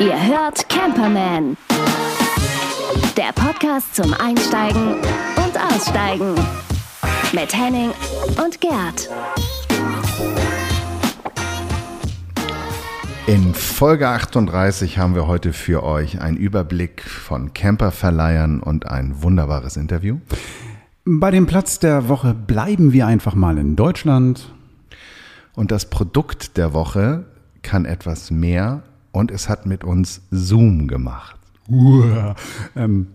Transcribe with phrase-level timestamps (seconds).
[0.00, 1.58] Ihr hört Camperman.
[3.14, 4.94] Der Podcast zum Einsteigen
[5.36, 6.34] und Aussteigen.
[7.32, 7.90] Mit Henning
[8.42, 9.10] und Gerd.
[13.26, 19.76] In Folge 38 haben wir heute für euch einen Überblick von Camperverleihern und ein wunderbares
[19.76, 20.20] Interview.
[21.04, 24.54] Bei dem Platz der Woche bleiben wir einfach mal in Deutschland.
[25.54, 27.26] Und das Produkt der Woche
[27.62, 28.82] kann etwas mehr
[29.12, 31.36] und es hat mit uns Zoom gemacht.
[31.68, 32.34] Uah.
[32.76, 33.06] Ähm,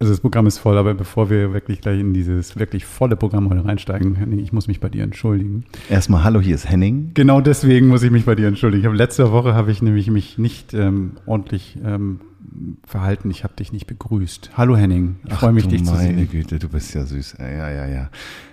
[0.00, 3.50] also das Programm ist voll, aber bevor wir wirklich gleich in dieses wirklich volle Programm
[3.50, 5.66] heute reinsteigen, Henning, ich muss mich bei dir entschuldigen.
[5.90, 7.10] Erstmal, hallo, hier ist Henning.
[7.12, 8.86] Genau deswegen muss ich mich bei dir entschuldigen.
[8.86, 12.20] Habe letzte Woche habe ich nämlich mich nicht ähm, ordentlich ähm,
[12.86, 13.30] verhalten.
[13.30, 14.52] Ich habe dich nicht begrüßt.
[14.54, 16.30] Hallo Henning, ich freue mich, dich zu meine sehen.
[16.30, 17.36] Güte, du bist ja süß.
[17.38, 18.10] Ja, ja, ja.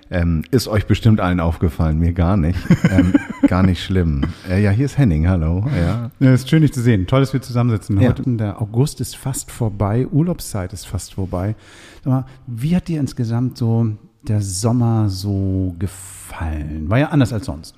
[0.10, 2.60] Ähm, ist euch bestimmt allen aufgefallen, mir gar nicht.
[2.90, 3.14] ähm,
[3.48, 4.24] gar nicht schlimm.
[4.50, 5.66] Äh, ja, hier ist Henning, hallo.
[5.76, 6.12] Ja.
[6.20, 7.08] Ja, ist schön, dich zu sehen.
[7.08, 8.00] Toll, dass wir zusammensitzen.
[8.00, 8.10] Ja.
[8.10, 11.56] Heute, der August ist fast vorbei, Urlaubszeit ist fast vorbei.
[12.04, 13.88] Sag mal, wie hat dir insgesamt so
[14.24, 16.90] der Sommer so gefallen?
[16.90, 17.76] War ja anders als sonst.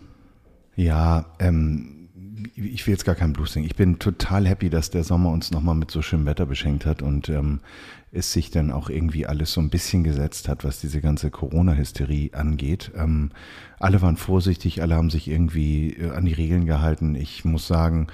[0.76, 2.00] Ja, ähm,
[2.56, 3.66] ich will jetzt gar keinen Blues singen.
[3.66, 7.02] Ich bin total happy, dass der Sommer uns nochmal mit so schönem Wetter beschenkt hat
[7.02, 7.60] und ähm,
[8.12, 12.32] es sich dann auch irgendwie alles so ein bisschen gesetzt hat, was diese ganze Corona-Hysterie
[12.34, 12.92] angeht.
[12.96, 13.30] Ähm,
[13.78, 17.14] alle waren vorsichtig, alle haben sich irgendwie äh, an die Regeln gehalten.
[17.14, 18.08] Ich muss sagen,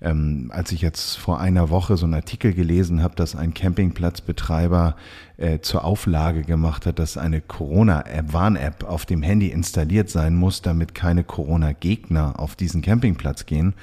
[0.00, 4.96] ähm, als ich jetzt vor einer Woche so einen Artikel gelesen habe, dass ein Campingplatzbetreiber
[5.36, 10.62] äh, zur Auflage gemacht hat, dass eine Corona-App, Warn-App auf dem Handy installiert sein muss,
[10.62, 13.74] damit keine Corona-Gegner auf diesen Campingplatz gehen,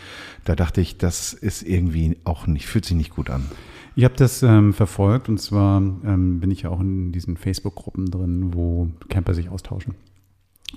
[0.45, 3.45] da dachte ich, das ist irgendwie auch nicht, fühlt sich nicht gut an.
[3.95, 8.11] Ich habe das ähm, verfolgt und zwar ähm, bin ich ja auch in diesen Facebook-Gruppen
[8.11, 9.95] drin, wo Camper sich austauschen.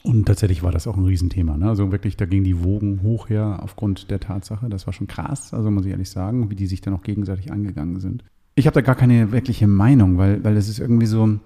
[0.02, 1.56] Und tatsächlich war das auch ein Riesenthema.
[1.56, 1.68] Ne?
[1.68, 4.68] Also wirklich, da gingen die Wogen hoch her aufgrund der Tatsache.
[4.68, 7.52] Das war schon krass, also muss ich ehrlich sagen, wie die sich dann auch gegenseitig
[7.52, 8.24] angegangen sind.
[8.54, 11.38] Ich habe da gar keine wirkliche Meinung, weil, weil es ist irgendwie so,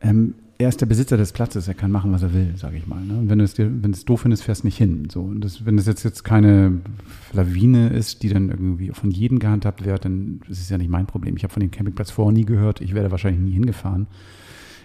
[0.00, 2.86] ähm, er ist der Besitzer des Platzes, er kann machen, was er will, sage ich
[2.88, 3.00] mal.
[3.00, 3.16] Ne?
[3.16, 5.08] Und wenn du es dir, wenn es doof findest, fährst nicht hin.
[5.08, 5.20] So.
[5.20, 6.80] Und das, wenn es jetzt, jetzt keine
[7.32, 11.06] Lawine ist, die dann irgendwie von jedem gehandhabt wird, dann ist es ja nicht mein
[11.06, 11.36] Problem.
[11.36, 14.08] Ich habe von dem Campingplatz vorher nie gehört, ich werde wahrscheinlich nie hingefahren.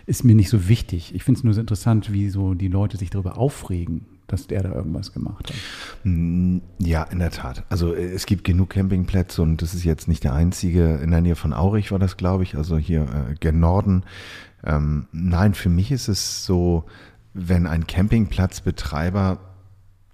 [0.06, 1.16] Ist mir nicht so wichtig.
[1.16, 4.63] Ich finde es nur so interessant, wie so die Leute sich darüber aufregen, dass der
[4.63, 5.56] da irgendwas gemacht hat.
[6.03, 7.63] Mm, Ja, in der Tat.
[7.69, 10.95] Also äh, es gibt genug Campingplätze und das ist jetzt nicht der einzige.
[10.97, 14.03] In der Nähe von Aurich war das, glaube ich, also hier äh, gen Norden.
[14.66, 16.85] Ähm, nein, für mich ist es so,
[17.33, 19.39] wenn ein Campingplatzbetreiber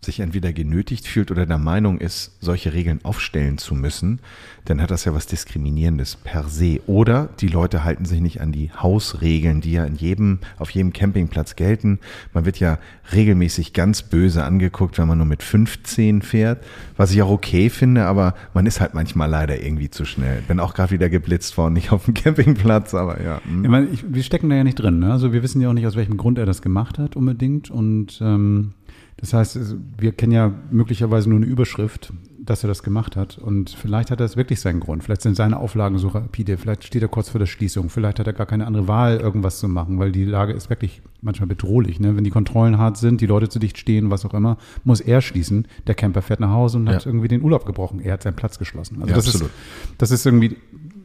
[0.02, 4.20] sich entweder genötigt fühlt oder der Meinung ist, solche Regeln aufstellen zu müssen,
[4.64, 6.80] dann hat das ja was Diskriminierendes per se.
[6.88, 10.94] Oder die Leute halten sich nicht an die Hausregeln, die ja in jedem, auf jedem
[10.94, 12.00] Campingplatz gelten.
[12.34, 12.80] Man wird ja
[13.14, 16.64] regelmäßig ganz böse angeguckt, wenn man nur mit 15 fährt,
[16.96, 20.42] was ich auch okay finde, aber man ist halt manchmal leider irgendwie zu schnell.
[20.48, 23.42] Bin auch gerade wieder geblitzt worden, nicht auf dem Campingplatz, aber ja.
[23.44, 23.66] hm.
[23.66, 25.00] Ich meine, ich, wir stecken da ja nicht drin.
[25.00, 25.12] Ne?
[25.12, 27.70] Also wir wissen ja auch nicht, aus welchem Grund er das gemacht hat unbedingt.
[27.70, 28.74] Und ähm,
[29.20, 33.38] das heißt, es- wir kennen ja möglicherweise nur eine Überschrift, dass er das gemacht hat.
[33.38, 35.04] Und vielleicht hat das wirklich seinen Grund.
[35.04, 36.58] Vielleicht sind seine Auflagen so rapide.
[36.58, 37.90] Vielleicht steht er kurz vor der Schließung.
[37.90, 41.02] Vielleicht hat er gar keine andere Wahl, irgendwas zu machen, weil die Lage ist wirklich
[41.22, 42.00] manchmal bedrohlich.
[42.00, 42.16] Ne?
[42.16, 45.22] Wenn die Kontrollen hart sind, die Leute zu dicht stehen, was auch immer, muss er
[45.22, 45.68] schließen.
[45.86, 47.10] Der Camper fährt nach Hause und hat Ja.
[47.12, 48.00] irgendwie den Urlaub gebrochen.
[48.00, 48.96] Er hat seinen Platz geschlossen.
[48.96, 49.50] Also Ja, das, absolut.
[49.52, 50.56] ist, das ist irgendwie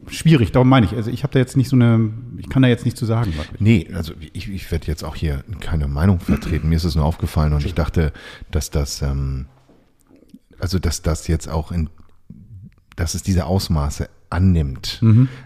[0.09, 0.51] schwierig.
[0.51, 0.93] Darum meine ich.
[0.93, 3.33] Also ich habe da jetzt nicht so eine, ich kann da jetzt nicht zu sagen.
[3.59, 6.69] Nee, also ich, ich werde jetzt auch hier keine Meinung vertreten.
[6.69, 8.13] Mir ist es nur aufgefallen und ich dachte,
[8.51, 9.47] dass das, ähm,
[10.59, 11.89] also dass das jetzt auch in,
[12.95, 14.99] dass es diese Ausmaße annimmt.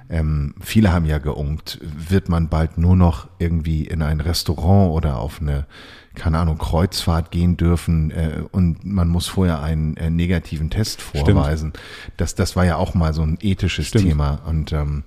[0.09, 5.19] Ähm, viele haben ja geungt, wird man bald nur noch irgendwie in ein Restaurant oder
[5.19, 5.68] auf eine,
[6.16, 11.74] keine Ahnung, Kreuzfahrt gehen dürfen äh, und man muss vorher einen äh, negativen Test vorweisen.
[12.18, 14.06] Das, das war ja auch mal so ein ethisches Stimmt.
[14.06, 15.03] Thema und ähm,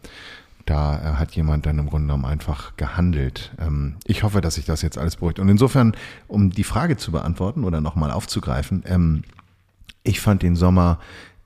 [0.66, 3.52] da äh, hat jemand dann im Grunde genommen einfach gehandelt.
[3.58, 5.38] Ähm, ich hoffe, dass sich das jetzt alles beruhigt.
[5.38, 5.94] Und insofern,
[6.28, 9.22] um die Frage zu beantworten oder nochmal aufzugreifen, ähm,
[10.04, 10.98] ich fand den Sommer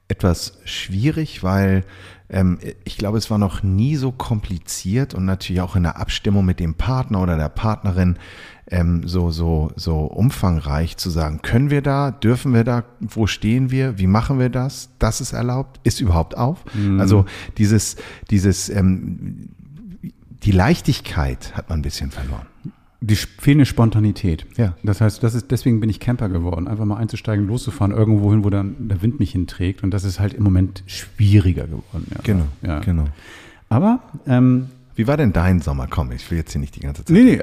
[0.08, 1.84] etwas schwierig, weil
[2.28, 6.44] ähm, ich glaube, es war noch nie so kompliziert und natürlich auch in der Abstimmung
[6.44, 8.18] mit dem Partner oder der Partnerin
[8.68, 13.70] ähm, so, so, so umfangreich zu sagen, können wir da, dürfen wir da, wo stehen
[13.70, 16.64] wir, wie machen wir das, das ist erlaubt, ist überhaupt auf.
[16.98, 17.26] Also
[17.58, 17.96] dieses,
[18.30, 19.50] dieses, ähm,
[20.42, 22.46] die Leichtigkeit hat man ein bisschen verloren.
[23.00, 24.46] Die fehlende Spontanität.
[24.56, 24.74] Ja.
[24.82, 26.66] Das heißt, das ist, deswegen bin ich Camper geworden.
[26.66, 29.82] Einfach mal einzusteigen, loszufahren, irgendwo hin, wo dann der Wind mich hinträgt.
[29.84, 32.06] Und das ist halt im Moment schwieriger geworden.
[32.10, 32.20] Ja.
[32.24, 32.80] Genau, Ja.
[32.80, 33.04] genau.
[33.68, 35.86] Aber, ähm, Wie war denn dein Sommer?
[35.88, 37.14] Komm, ich will jetzt hier nicht die ganze Zeit.
[37.14, 37.42] nee, nee,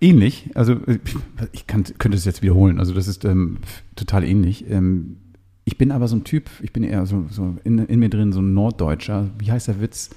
[0.00, 0.50] ähnlich.
[0.54, 0.98] Also, äh,
[1.52, 2.78] ich kann, könnte es jetzt wiederholen.
[2.78, 3.58] Also, das ist ähm,
[3.94, 4.64] total ähnlich.
[4.70, 5.16] Ähm,
[5.68, 8.32] Ich bin aber so ein Typ, ich bin eher so, so in, in mir drin
[8.32, 9.30] so ein Norddeutscher.
[9.38, 10.10] Wie heißt der Witz?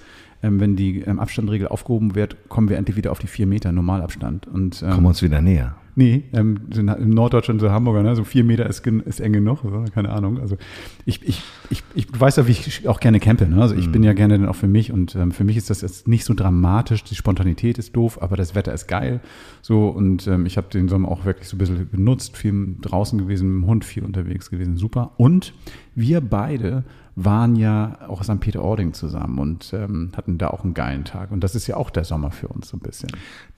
[0.44, 3.72] Ähm, wenn die ähm, Abstandregel aufgehoben wird, kommen wir endlich wieder auf die vier Meter
[3.72, 4.48] Normalabstand.
[4.48, 5.76] Und, ähm, Kommen wir uns wieder näher.
[5.96, 8.16] Nee, ähm, in in Norddeutschland, so Hamburger, ne?
[8.16, 10.40] so vier Meter ist, ist eng genug, so, keine Ahnung.
[10.40, 10.58] Also
[11.06, 13.48] ich, ich, ich, ich du weißt ja, wie ich auch gerne campe.
[13.48, 13.62] Ne?
[13.62, 15.82] Also ich bin ja gerne dann auch für mich und ähm, für mich ist das
[15.82, 17.04] jetzt nicht so dramatisch.
[17.04, 19.20] Die Spontanität ist doof, aber das Wetter ist geil.
[19.62, 23.20] So und ähm, ich habe den Sommer auch wirklich so ein bisschen genutzt, viel draußen
[23.20, 25.12] gewesen, mit dem Hund viel unterwegs gewesen, super.
[25.18, 25.54] Und
[25.96, 26.84] wir beide
[27.24, 28.40] waren ja auch St.
[28.40, 31.32] Peter-Ording zusammen und ähm, hatten da auch einen geilen Tag.
[31.32, 33.10] Und das ist ja auch der Sommer für uns so ein bisschen.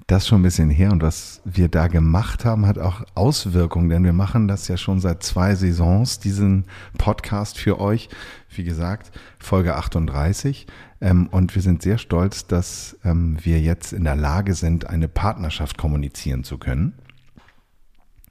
[0.08, 3.90] Das ist schon ein bisschen her und was wir da gemacht haben, hat auch Auswirkungen,
[3.90, 6.66] denn wir machen das ja schon seit zwei Saisons, diesen
[6.98, 8.10] Podcast für euch.
[8.50, 10.66] Wie gesagt, Folge 38.
[11.00, 15.08] Ähm, und wir sind sehr stolz, dass ähm, wir jetzt in der Lage sind, eine
[15.08, 16.94] Partnerschaft kommunizieren zu können.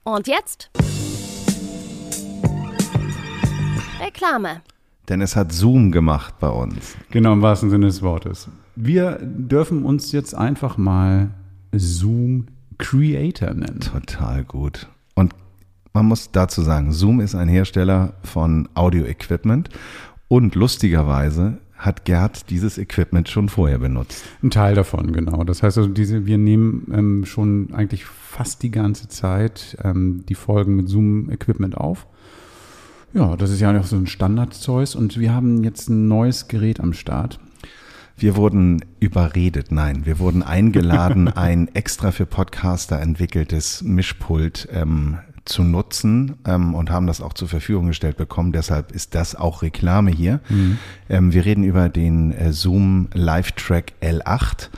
[0.03, 0.71] Und jetzt?
[4.01, 4.63] Reklame.
[5.11, 6.97] Denn es hat Zoom gemacht bei uns.
[7.11, 8.49] Genau, im wahrsten Sinne des Wortes.
[8.77, 11.31] Wir dürfen uns jetzt einfach mal
[11.73, 12.47] Zoom
[12.79, 13.81] Creator nennen.
[13.81, 14.89] Total gut.
[15.17, 15.35] Und
[15.93, 19.69] man muss dazu sagen, Zoom ist ein Hersteller von Audio-Equipment
[20.29, 24.25] und lustigerweise hat Gerd dieses Equipment schon vorher benutzt.
[24.43, 25.43] Ein Teil davon, genau.
[25.43, 30.35] Das heißt also, diese, wir nehmen ähm, schon eigentlich fast die ganze Zeit ähm, die
[30.35, 32.07] Folgen mit Zoom-Equipment auf.
[33.13, 36.79] Ja, das ist ja auch so ein Standardzeug und wir haben jetzt ein neues Gerät
[36.79, 37.41] am Start.
[38.17, 45.65] Wir wurden überredet, nein, wir wurden eingeladen, ein extra für Podcaster entwickeltes Mischpult ähm, zu
[45.65, 48.53] nutzen ähm, und haben das auch zur Verfügung gestellt bekommen.
[48.53, 50.41] Deshalb ist das auch Reklame hier.
[51.09, 54.69] Ähm, wir reden über den äh, Zoom Live-Track L8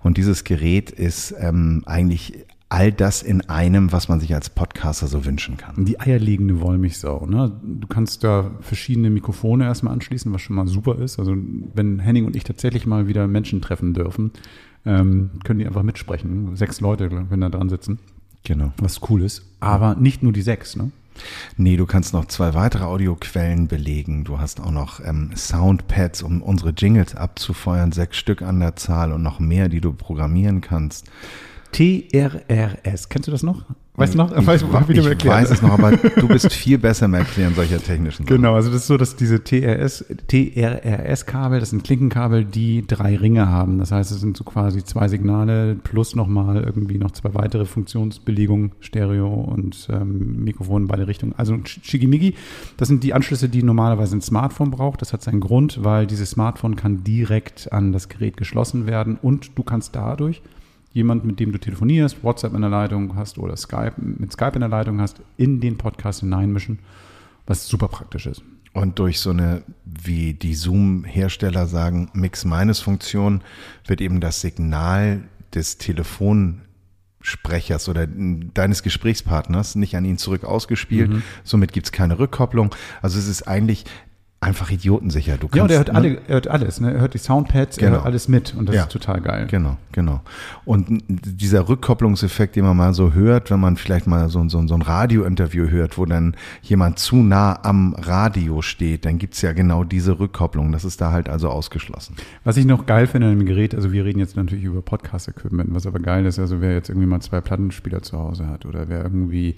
[0.00, 5.08] und dieses Gerät ist ähm, eigentlich all das in einem, was man sich als Podcaster
[5.08, 5.84] so wünschen kann.
[5.84, 7.26] Die eierlegende Wollmilchsau.
[7.26, 7.52] Ne?
[7.62, 11.18] Du kannst da verschiedene Mikrofone erstmal anschließen, was schon mal super ist.
[11.18, 11.36] Also
[11.74, 14.30] wenn Henning und ich tatsächlich mal wieder Menschen treffen dürfen,
[14.86, 16.54] ähm, können die einfach mitsprechen.
[16.54, 17.98] Sechs Leute können da dran sitzen,
[18.44, 18.72] Genau.
[18.78, 19.42] was cool ist.
[19.58, 20.76] Aber nicht nur die sechs.
[20.76, 20.92] Ne?
[21.56, 24.22] Nee, du kannst noch zwei weitere Audioquellen belegen.
[24.22, 29.12] Du hast auch noch ähm, Soundpads, um unsere Jingles abzufeuern, sechs Stück an der Zahl
[29.12, 31.10] und noch mehr, die du programmieren kannst.
[31.72, 33.08] TRRS.
[33.08, 33.64] Kennst du das noch?
[34.00, 34.34] Weißt du noch?
[34.34, 35.42] Ich, weißt, wie du mir ich erklären?
[35.42, 38.36] weiß es noch, aber du bist viel besser im Erklären solcher technischen Sachen.
[38.36, 43.48] Genau, also das ist so, dass diese TRS, TRRS-Kabel, das sind Klinkenkabel, die drei Ringe
[43.48, 43.78] haben.
[43.78, 48.72] Das heißt, es sind so quasi zwei Signale plus nochmal irgendwie noch zwei weitere Funktionsbelegungen,
[48.80, 51.34] Stereo und ähm, Mikrofon in beide Richtungen.
[51.36, 52.36] Also Shigimigi,
[52.78, 55.02] das sind die Anschlüsse, die normalerweise ein Smartphone braucht.
[55.02, 59.58] Das hat seinen Grund, weil dieses Smartphone kann direkt an das Gerät geschlossen werden und
[59.58, 60.40] du kannst dadurch
[60.92, 64.60] jemand, mit dem du telefonierst, WhatsApp in der Leitung hast oder Skype, mit Skype in
[64.60, 66.78] der Leitung hast, in den Podcast hineinmischen,
[67.46, 68.42] was super praktisch ist.
[68.72, 73.40] Und durch so eine, wie die Zoom-Hersteller sagen, Mix-Minus-Funktion
[73.86, 81.10] wird eben das Signal des Telefonsprechers oder deines Gesprächspartners nicht an ihn zurück ausgespielt.
[81.10, 81.24] Mhm.
[81.42, 82.72] Somit gibt es keine Rückkopplung.
[83.02, 83.86] Also es ist eigentlich
[84.42, 85.36] einfach idiotensicher.
[85.36, 85.94] Du Ja, und er hört, ne?
[85.94, 86.80] alle, er hört alles.
[86.80, 86.94] Ne?
[86.94, 87.96] Er hört die Soundpads, er Genau.
[87.98, 88.82] hört alles mit und das Ja.
[88.84, 89.46] ist total geil.
[89.50, 90.22] Genau, genau.
[90.64, 94.74] Und dieser Rückkopplungseffekt, den man mal so hört, wenn man vielleicht mal so, so, so
[94.74, 99.84] ein Radiointerview hört, wo dann jemand zu nah am Radio steht, dann gibt's ja genau
[99.84, 100.72] diese Rückkopplung.
[100.72, 102.16] Das ist da halt also ausgeschlossen.
[102.42, 105.68] Was ich noch geil finde an dem Gerät, also wir reden jetzt natürlich über Podcast-Equipment,
[105.74, 108.88] was aber geil ist, also wer jetzt irgendwie mal zwei Plattenspieler zu Hause hat oder
[108.88, 109.56] wer irgendwie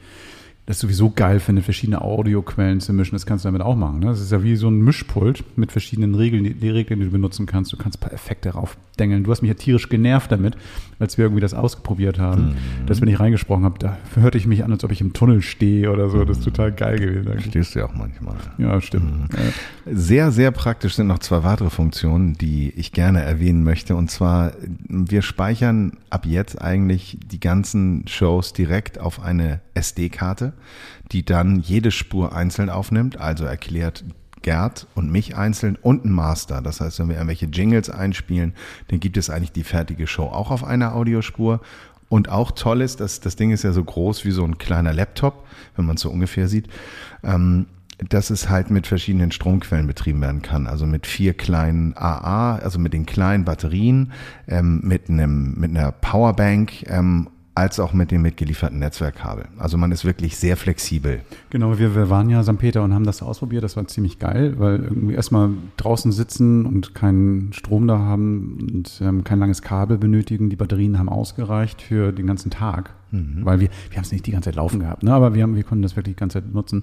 [0.66, 3.99] das sowieso geil findet, verschiedene Audioquellen zu mischen, das kannst du damit auch machen.
[3.99, 4.07] Ne?
[4.07, 7.12] Das ist ja wie so ein Mischpult mit verschiedenen Regeln, die, die Regeln, die du
[7.12, 7.73] benutzen kannst.
[7.73, 9.25] Du kannst ein paar Effekte raufdengeln.
[9.25, 10.57] Du hast mich ja tierisch genervt damit,
[11.00, 12.54] als wir irgendwie das ausprobiert haben,
[12.87, 15.42] dass wenn ich reingesprochen habe, da hörte ich mich an, als ob ich im Tunnel
[15.42, 16.25] stehe oder so.
[16.25, 17.28] Das ist total geil gewesen.
[17.28, 17.47] eigentlich.
[17.47, 18.37] Stehst du ja auch manchmal.
[18.59, 19.35] Ja, stimmt.
[19.35, 23.97] Äh, Sehr, sehr praktisch sind noch zwei weitere Funktionen, die ich gerne erwähnen möchte.
[23.97, 24.52] Und zwar,
[24.88, 30.51] wir speichern ab jetzt eigentlich die ganzen Shows direkt auf eine SD-Karte,
[31.12, 34.04] die dann jede Spur einzeln aufnimmt, also erklärt
[34.42, 36.61] Gerd und mich einzeln und ein Master.
[36.61, 38.54] Das heißt, wenn wir irgendwelche Jingles einspielen,
[38.88, 41.61] dann gibt es eigentlich die fertige Show auch auf einer Audiospur.
[42.09, 44.92] Und auch toll ist, dass das Ding ist ja so groß wie so ein kleiner
[44.92, 46.68] Laptop, wenn man es so ungefähr sieht.
[47.23, 47.66] Ähm,
[48.09, 50.66] dass es halt mit verschiedenen Stromquellen betrieben werden kann.
[50.66, 54.12] Also mit vier kleinen AA, also mit den kleinen Batterien,
[54.49, 59.44] ähm, mit einem mit einer Powerbank, ähm, als auch mit dem mitgelieferten Netzwerkkabel.
[59.59, 61.21] Also man ist wirklich sehr flexibel.
[61.50, 62.56] Genau, wir, wir waren ja St.
[62.59, 63.62] Peter und haben das ausprobiert.
[63.62, 69.00] Das war ziemlich geil, weil irgendwie erstmal draußen sitzen und keinen Strom da haben und
[69.02, 70.49] ähm, kein langes Kabel benötigen.
[70.49, 74.30] Die Batterien haben ausgereicht für den ganzen Tag, weil wir, wir haben es nicht die
[74.30, 75.12] ganze Zeit laufen gehabt, ne?
[75.12, 76.82] aber wir, haben, wir konnten das wirklich die ganze Zeit nutzen.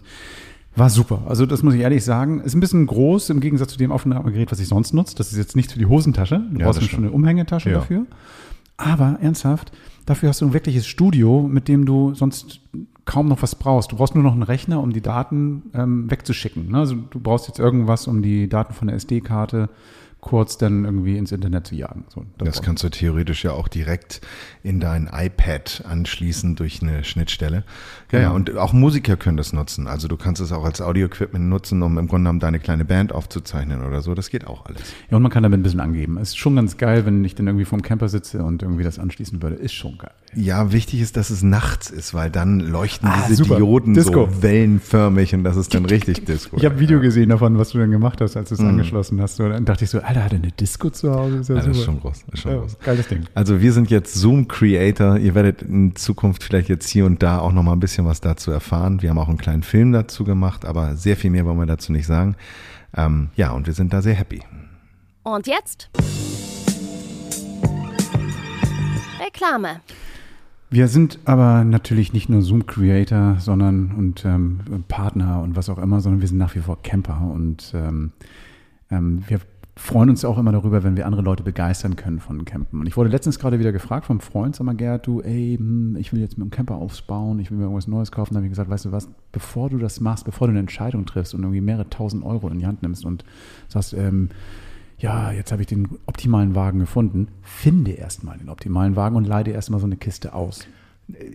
[0.75, 1.23] War super.
[1.27, 2.41] Also das muss ich ehrlich sagen.
[2.41, 5.15] Ist ein bisschen groß im Gegensatz zu dem Aufnahmegerät, was ich sonst nutze.
[5.15, 6.43] Das ist jetzt nichts für die Hosentasche.
[6.51, 7.79] Du Ja, brauchst schon eine Umhängetasche Ja.
[7.79, 8.05] dafür.
[8.77, 9.71] Aber ernsthaft,
[10.06, 12.62] dafür hast du ein wirkliches Studio, mit dem du sonst
[13.06, 13.91] kaum noch was brauchst.
[13.91, 16.72] Du brauchst nur noch einen Rechner, um die Daten ähm, wegzuschicken.
[16.72, 16.77] Ne?
[16.77, 19.70] Also du brauchst jetzt irgendwas, um die Daten von der SD-Karte
[20.21, 22.03] kurz dann irgendwie ins Internet zu jagen.
[22.09, 24.19] So, Das kannst du theoretisch ja auch direkt
[24.63, 27.63] in dein iPad anschließen durch eine Schnittstelle.
[28.11, 29.88] Ja, ja, und auch Musiker können das nutzen.
[29.88, 33.13] Also du kannst es auch als Audio-Equipment nutzen, um im Grunde genommen deine kleine Band
[33.13, 34.13] aufzuzeichnen oder so.
[34.13, 34.81] Das geht auch alles.
[35.09, 36.17] Ja, und man kann damit ein bisschen angeben.
[36.17, 38.99] Es ist schon ganz geil, wenn ich dann irgendwie vom Camper sitze und irgendwie das
[38.99, 39.55] anschließen würde.
[39.55, 40.11] Ist schon geil.
[40.35, 43.55] Ja, wichtig ist, dass es nachts ist, weil dann leuchten Ah, diese super.
[43.55, 44.27] Dioden Disco.
[44.29, 46.57] so wellenförmig und das ist dann richtig Disco.
[46.57, 48.67] Ich habe ein Video gesehen davon, was du dann gemacht hast, als du es Mhm.
[48.69, 49.39] angeschlossen hast.
[49.39, 51.37] Und dann dachte ich so, Alter, hat er eine Disco zu Hause?
[51.37, 51.85] Ist ja, Ja, das ist super.
[51.85, 52.23] schon groß.
[52.25, 52.79] Das ist schon Ja, groß.
[52.79, 53.25] geiles Ding.
[53.35, 55.17] Also wir sind jetzt Zoom Creator.
[55.19, 58.19] Ihr werdet in Zukunft vielleicht jetzt hier und da auch noch mal ein bisschen was
[58.19, 59.03] dazu erfahren.
[59.03, 61.91] Wir haben auch einen kleinen Film dazu gemacht, aber sehr viel mehr wollen wir dazu
[61.91, 62.35] nicht sagen.
[62.97, 64.41] Ähm, ja, und wir sind da sehr happy.
[65.21, 65.91] Und jetzt
[69.23, 69.81] Reklame.
[70.71, 76.01] Wir sind aber natürlich nicht nur Zoom-Creator, sondern und ähm, Partner und was auch immer,
[76.01, 78.11] sondern wir sind nach wie vor Camper und ähm,
[78.89, 79.39] ähm, wir
[79.79, 82.81] freuen uns auch immer darüber, wenn wir andere Leute begeistern können von Campen.
[82.81, 85.95] Und ich wurde letztens gerade wieder gefragt vom Freund, sag mal Gerd, du, ey, hm,
[85.98, 88.33] ich will jetzt mit dem Camper aufbauen, ich will mir irgendwas Neues kaufen.
[88.33, 91.05] Da habe ich gesagt, weißt du was, bevor du das machst, bevor du eine Entscheidung
[91.05, 93.24] triffst und irgendwie mehrere tausend Euro in die Hand nimmst und
[93.67, 94.29] sagst, ähm,
[94.98, 99.51] ja, jetzt habe ich den optimalen Wagen gefunden, finde erstmal den optimalen Wagen und leide
[99.51, 100.67] erstmal so eine Kiste aus.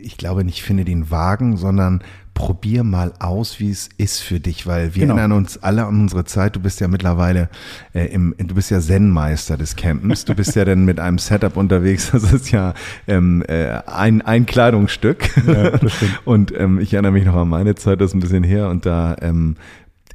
[0.01, 2.03] Ich glaube nicht, finde den Wagen, sondern
[2.35, 5.15] probier mal aus, wie es ist für dich, weil wir Genau.
[5.17, 6.57] erinnern uns alle an unsere Zeit.
[6.57, 7.49] Du bist ja mittlerweile
[7.93, 10.25] äh, im, du bist ja Zen-Meister des Campens.
[10.25, 12.11] Du bist ja dann mit einem Setup unterwegs.
[12.13, 12.75] Das ist ja
[13.07, 15.31] ähm, äh, ein, ein Kleidungsstück.
[15.47, 15.79] Ja.
[16.25, 18.85] Und ähm, ich erinnere mich noch an meine Zeit, das ist ein bisschen her, und
[18.87, 19.57] da ähm,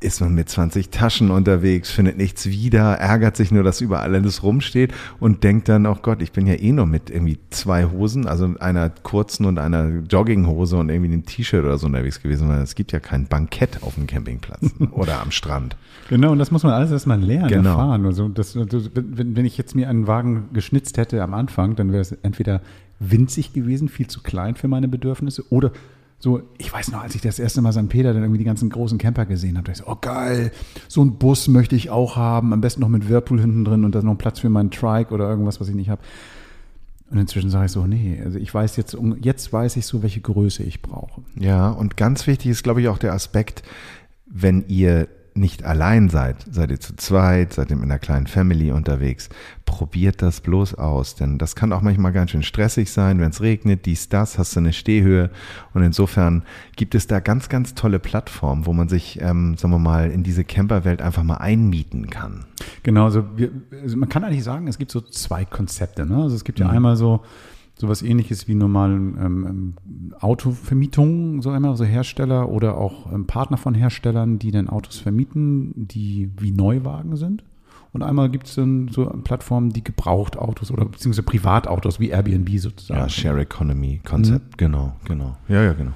[0.02, 4.44] ist man mit 20 Taschen unterwegs, findet nichts wieder, ärgert sich nur, dass überall alles
[4.44, 8.26] rumsteht und denkt dann, oh Gott, ich bin ja eh nur mit irgendwie zwei Hosen,
[8.26, 12.62] also einer kurzen und einer Jogginghose und irgendwie einem T-Shirt oder so unterwegs gewesen, weil
[12.62, 15.76] es gibt ja kein Bankett auf dem Campingplatz oder am Strand.
[16.10, 17.72] Genau, und das muss man alles erstmal lernen, Genau.
[17.72, 18.06] erfahren.
[18.06, 21.92] Also das, das, wenn, wenn ich jetzt mir einen Wagen geschnitzt hätte am Anfang, dann
[21.92, 22.62] wäre es entweder
[23.00, 25.72] winzig gewesen, viel zu klein für meine Bedürfnisse, oder
[26.20, 27.88] so, ich weiß noch, als ich das erste Mal St.
[27.88, 30.52] Peter dann irgendwie die ganzen großen Camper gesehen habe, da ich so, oh geil,
[30.90, 33.96] so einen Bus möchte ich auch haben, am besten noch mit Whirlpool hinten drin und
[33.96, 36.02] da noch Platz für meinen Trike oder irgendwas, was ich nicht habe.
[37.10, 40.22] Und inzwischen sage ich so, nee, also ich weiß jetzt, jetzt weiß ich so, welche
[40.22, 41.22] Größe ich brauche.
[41.40, 43.64] Ja, und ganz wichtig ist, glaube ich, auch der Aspekt,
[44.28, 48.72] wenn ihr nicht allein seid, seid ihr zu zweit, seid ihr mit einer kleinen Family
[48.72, 49.30] unterwegs,
[49.66, 53.42] probiert das bloß aus, denn das kann auch manchmal ganz schön stressig sein, wenn es
[53.42, 55.30] regnet, dies, das, hast du eine Stehhöhe
[55.74, 56.44] und insofern
[56.76, 60.24] gibt es da ganz, ganz tolle Plattformen, wo man sich, ähm, sagen wir mal, in
[60.24, 62.46] diese Camperwelt einfach mal einmieten kann.
[62.84, 66.06] Genau, also, wir, also man kann eigentlich sagen, es gibt so zwei Konzepte.
[66.06, 66.16] Ne?
[66.16, 67.22] Also es gibt ja einmal so
[67.80, 73.58] sowas ähnliches wie normalen ähm, ähm, Autovermietungen, so einmal, so Hersteller oder auch ähm, Partner
[73.58, 77.44] von Herstellern, die dann Autos vermieten, die wie Neuwagen sind.
[77.92, 83.00] Und einmal gibt es dann so Plattformen, die Gebrauchtautos oder beziehungsweise Privatautos wie Airbnb sozusagen.
[83.00, 85.38] Ja, Share Economy Konzept, genau, genau.
[85.48, 85.94] Ja, ja, genau.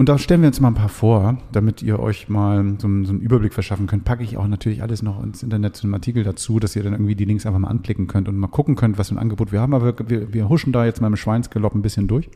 [0.00, 3.04] Und da stellen wir uns mal ein paar vor, damit ihr euch mal so, einen-
[3.04, 4.06] so einen Überblick verschaffen könnt.
[4.06, 6.94] Packe ich auch natürlich alles noch ins Internet zu einem Artikel dazu, dass ihr dann
[6.94, 9.52] irgendwie die Links einfach mal anklicken könnt und mal gucken könnt, was für ein Angebot
[9.52, 9.74] wir haben.
[9.74, 12.30] Aber wir, wir huschen da jetzt mal im Schweinsgalopp ein bisschen durch.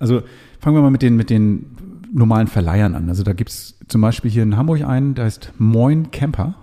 [0.00, 0.22] Also
[0.58, 1.66] fangen wir mal mit den, mit den
[2.12, 3.08] normalen Verleihern an.
[3.08, 6.56] Also da gibt es zum Beispiel hier in Hamburg einen, der heißt Moin Camper.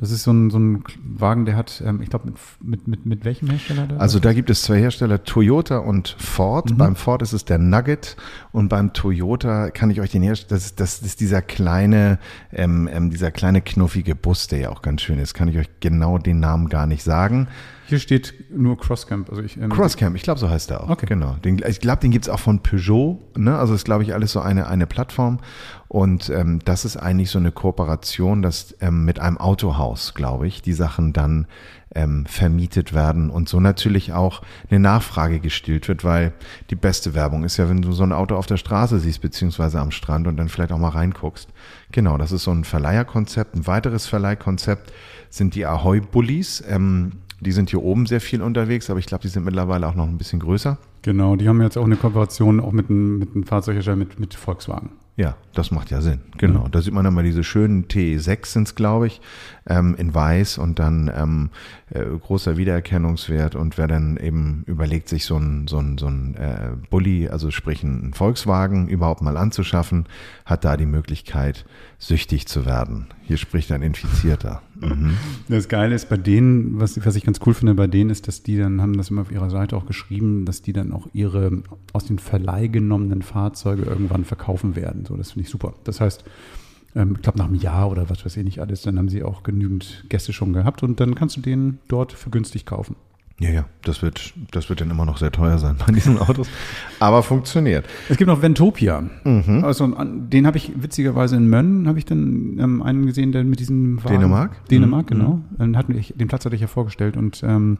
[0.00, 3.04] Das ist so ein, so ein Wagen, der hat, ähm, ich glaube, mit, mit, mit,
[3.04, 3.86] mit welchem Hersteller?
[3.86, 6.78] Der Also da gibt es zwei Hersteller, Toyota und Ford.
[6.78, 8.16] Beim Ford ist es der Nugget
[8.50, 12.18] und beim Toyota kann ich euch den Hersteller, das, das ist dieser kleine,
[12.50, 15.34] ähm, ähm, dieser kleine knuffige Bus, der ja auch ganz schön ist.
[15.34, 17.48] Kann ich euch genau den Namen gar nicht sagen.
[17.84, 19.28] Hier steht nur Crosscamp.
[19.28, 20.90] Also ich, ähm, Crosscamp, ich glaube, so heißt er auch.
[20.90, 21.06] Okay.
[21.06, 21.34] Genau.
[21.44, 23.18] Den, ich glaube, den gibt's auch von Peugeot.
[23.36, 23.58] Ne?
[23.58, 25.40] Also ist, glaube ich, alles so eine, eine Plattform.
[25.90, 30.62] Und ähm, das ist eigentlich so eine Kooperation, dass ähm, mit einem Autohaus, glaube ich,
[30.62, 31.48] die Sachen dann
[31.92, 36.32] ähm, vermietet werden und so natürlich auch eine Nachfrage gestillt wird, weil
[36.70, 39.80] die beste Werbung ist ja, wenn du so ein Auto auf der Straße siehst, beziehungsweise
[39.80, 41.48] am Strand und dann vielleicht auch mal reinguckst.
[41.90, 43.56] Genau, das ist so ein Verleiherkonzept.
[43.56, 44.92] Ein weiteres Verleihkonzept
[45.28, 46.62] sind die Ahoy-Bullies.
[46.68, 49.96] Ähm, die sind hier oben sehr viel unterwegs, aber ich glaube, die sind mittlerweile auch
[49.96, 50.78] noch ein bisschen größer.
[51.02, 54.34] Genau, die haben jetzt auch eine Kooperation auch mit einem, mit einem Fahrzeughersteller mit, mit
[54.34, 54.90] Volkswagen.
[55.20, 56.20] Ja, das macht ja Sinn.
[56.38, 56.66] Genau.
[56.68, 59.20] Da sieht man dann mal diese schönen T6 sind es, glaube ich,
[59.66, 61.50] ähm, in weiß und dann ähm,
[61.90, 63.54] äh, großer Wiedererkennungswert.
[63.54, 67.50] Und wer dann eben überlegt, sich so ein, so ein, so ein äh, Bulli, also
[67.50, 70.06] sprich ein Volkswagen, überhaupt mal anzuschaffen,
[70.46, 71.66] hat da die Möglichkeit,
[71.98, 73.08] süchtig zu werden.
[73.22, 74.62] Hier spricht ein Infizierter.
[74.80, 75.18] Mhm.
[75.48, 78.42] Das Geile ist bei denen, was, was ich ganz cool finde bei denen, ist, dass
[78.42, 81.62] die dann, haben das immer auf ihrer Seite auch geschrieben, dass die dann auch ihre
[81.92, 85.04] aus den Verleih genommenen Fahrzeuge irgendwann verkaufen werden.
[85.06, 85.74] So, das finde ich super.
[85.84, 86.24] Das heißt,
[86.94, 89.22] ähm, ich glaube, nach einem Jahr oder was weiß ich nicht alles, dann haben sie
[89.22, 92.96] auch genügend Gäste schon gehabt und dann kannst du den dort für günstig kaufen.
[93.40, 96.46] Ja, ja, das wird, das wird dann immer noch sehr teuer sein bei diesen Autos.
[96.98, 97.86] Aber funktioniert.
[98.10, 99.02] Es gibt noch Ventopia.
[99.24, 99.64] Mhm.
[99.64, 103.58] Also den habe ich witzigerweise in Mönn, habe ich dann ähm, einen gesehen, der mit
[103.58, 104.68] diesem Wagen, Dänemark?
[104.68, 105.14] Dänemark, mhm.
[105.18, 105.40] genau.
[105.56, 107.78] Dann hatten wir, den Platz hatte ich ja vorgestellt und ähm,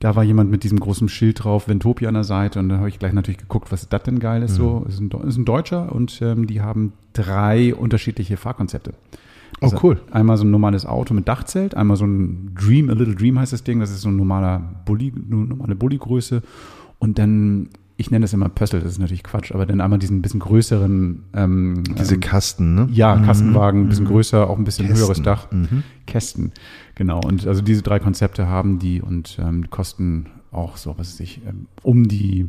[0.00, 2.88] da war jemand mit diesem großen Schild drauf, Ventopia an der Seite und da habe
[2.88, 4.52] ich gleich natürlich geguckt, was das denn geil ist.
[4.52, 4.56] Mhm.
[4.56, 8.94] So, ist ein, ist ein Deutscher und ähm, die haben drei unterschiedliche Fahrkonzepte.
[9.60, 10.00] Oh, also oh, cool.
[10.10, 13.52] Einmal so ein normales Auto mit Dachzelt, einmal so ein Dream, a Little Dream heißt
[13.52, 16.42] das Ding, das ist so ein normaler Bulli, eine normale Bulli-Größe.
[16.98, 17.68] Und dann,
[18.00, 21.22] ich nenne das immer Pössl, das ist natürlich Quatsch, aber dann einmal diesen bisschen größeren.
[21.34, 22.88] Ähm, Diese ähm, Kasten, ne?
[22.90, 23.26] Ja, mhm.
[23.26, 24.08] Kastenwagen, ein bisschen mhm.
[24.08, 25.04] größer, auch ein bisschen Kästen.
[25.04, 25.50] höheres Dach.
[25.52, 25.82] Mhm.
[26.06, 26.52] Kästen,
[26.94, 27.20] genau.
[27.20, 31.42] Und also diese drei Konzepte haben die und ähm, kosten auch so, was weiß ich,
[31.46, 32.48] ähm, um die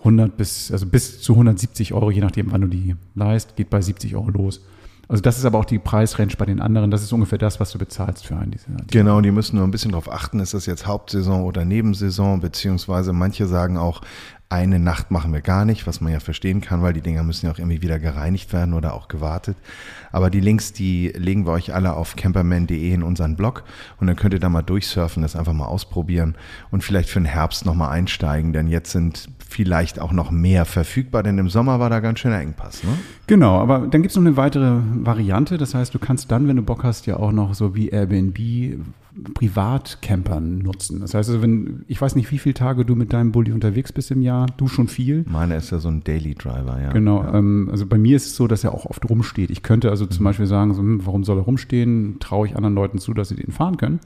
[0.00, 3.80] 100 bis, also bis zu 170 Euro, je nachdem, wann du die leist, geht bei
[3.80, 4.60] 70 Euro los.
[5.08, 6.90] Also das ist aber auch die Preisrange bei den anderen.
[6.90, 8.72] Das ist ungefähr das, was du bezahlst für einen dieser.
[8.90, 13.12] Genau, die müssen nur ein bisschen darauf achten, ist das jetzt Hauptsaison oder Nebensaison, beziehungsweise
[13.12, 14.00] manche sagen auch,
[14.48, 17.46] eine Nacht machen wir gar nicht, was man ja verstehen kann, weil die Dinger müssen
[17.46, 19.56] ja auch irgendwie wieder gereinigt werden oder auch gewartet.
[20.12, 23.64] Aber die Links, die legen wir euch alle auf camperman.de in unseren Blog
[23.98, 26.36] und dann könnt ihr da mal durchsurfen, das einfach mal ausprobieren
[26.70, 31.22] und vielleicht für den Herbst nochmal einsteigen, denn jetzt sind vielleicht auch noch mehr verfügbar,
[31.22, 32.82] denn im Sommer war da ganz schöner Engpass.
[32.84, 32.90] Ne?
[33.26, 36.56] Genau, aber dann gibt es noch eine weitere Variante, das heißt, du kannst dann, wenn
[36.56, 38.38] du Bock hast, ja auch noch so wie Airbnb
[39.34, 41.00] Privatcampern nutzen.
[41.00, 43.92] Das heißt, also wenn, ich weiß nicht, wie viele Tage du mit deinem Bulli unterwegs
[43.92, 45.24] bist im Jahr, du schon viel.
[45.28, 46.92] Meiner ist ja so ein Daily Driver, ja.
[46.92, 47.34] Genau, ja.
[47.34, 49.50] Ähm, also bei mir ist es so, dass er auch oft rumsteht.
[49.50, 50.24] Ich könnte also zum mhm.
[50.24, 52.16] Beispiel sagen, so, hm, warum soll er rumstehen?
[52.20, 54.00] Traue ich anderen Leuten zu, dass sie den fahren können.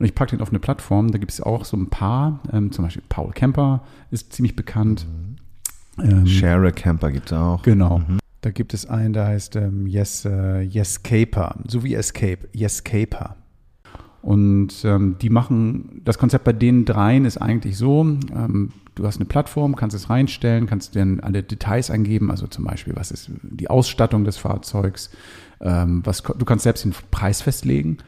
[0.00, 2.72] Und ich packe den auf eine Plattform, da gibt es auch so ein paar, ähm,
[2.72, 5.06] zum Beispiel Paul Camper ist ziemlich bekannt.
[5.98, 6.02] Mhm.
[6.02, 7.62] Ähm, Share a Camper gibt es auch.
[7.62, 7.98] Genau.
[7.98, 8.18] Mhm.
[8.40, 13.36] Da gibt es einen, der heißt ähm, Yes, äh, Yescaper, so wie Escape, Yescaper.
[14.22, 19.16] Und ähm, die machen, das Konzept bei den dreien ist eigentlich so, ähm, du hast
[19.16, 23.30] eine Plattform, kannst es reinstellen, kannst dann alle Details eingeben, also zum Beispiel, was ist
[23.42, 25.10] die Ausstattung des Fahrzeugs,
[25.60, 27.98] ähm, was, du kannst selbst den Preis festlegen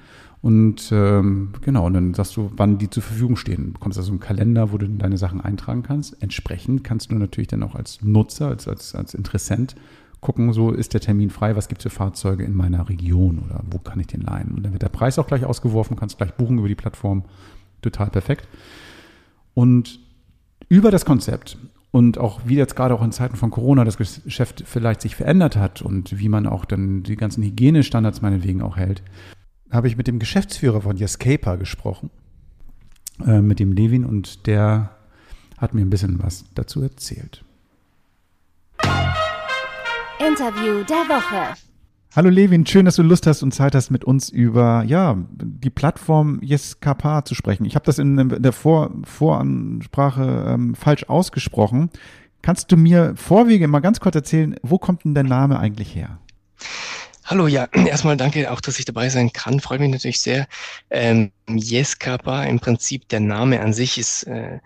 [0.43, 3.67] und ähm, genau, und dann sagst du, wann die zur Verfügung stehen.
[3.67, 6.21] Du bekommst also einen Kalender, wo du deine Sachen eintragen kannst.
[6.21, 9.77] Entsprechend kannst du natürlich dann auch als Nutzer, als, als, als Interessent
[10.21, 13.63] gucken, so ist der Termin frei, was gibt es für Fahrzeuge in meiner Region oder
[13.71, 14.53] wo kann ich den leihen.
[14.53, 17.25] Und dann wird der Preis auch gleich ausgeworfen, kannst gleich buchen über die Plattform.
[17.81, 18.49] Total perfekt.
[19.55, 20.01] Und
[20.69, 21.57] über das Konzept
[21.93, 25.57] und auch wie jetzt gerade auch in Zeiten von Corona das Geschäft vielleicht sich verändert
[25.57, 29.03] hat und wie man auch dann die ganzen Hygienestandards meinetwegen auch hält,
[29.73, 32.11] habe ich mit dem Geschäftsführer von Yescaper gesprochen,
[33.27, 34.91] äh, mit dem Levin, und der
[35.59, 37.43] hat mir ein bisschen was dazu erzählt.
[40.19, 41.57] Interview der Woche.
[42.15, 45.71] Hallo Levin, schön, dass du Lust hast und Zeit hast, mit uns über ja die
[45.71, 47.65] Plattform Yeskapa zu sprechen.
[47.65, 51.89] Ich habe das in der Vor Voransprache ähm, falsch ausgesprochen.
[52.43, 56.19] Kannst du mir vorwege mal ganz kurz erzählen, wo kommt denn der Name eigentlich her?
[57.33, 59.59] Hallo, ja, erstmal danke auch, dass ich dabei sein kann.
[59.59, 60.47] Freut mich natürlich sehr.
[60.91, 64.59] Ähm, Yeskapa, im Prinzip der Name an sich ist äh,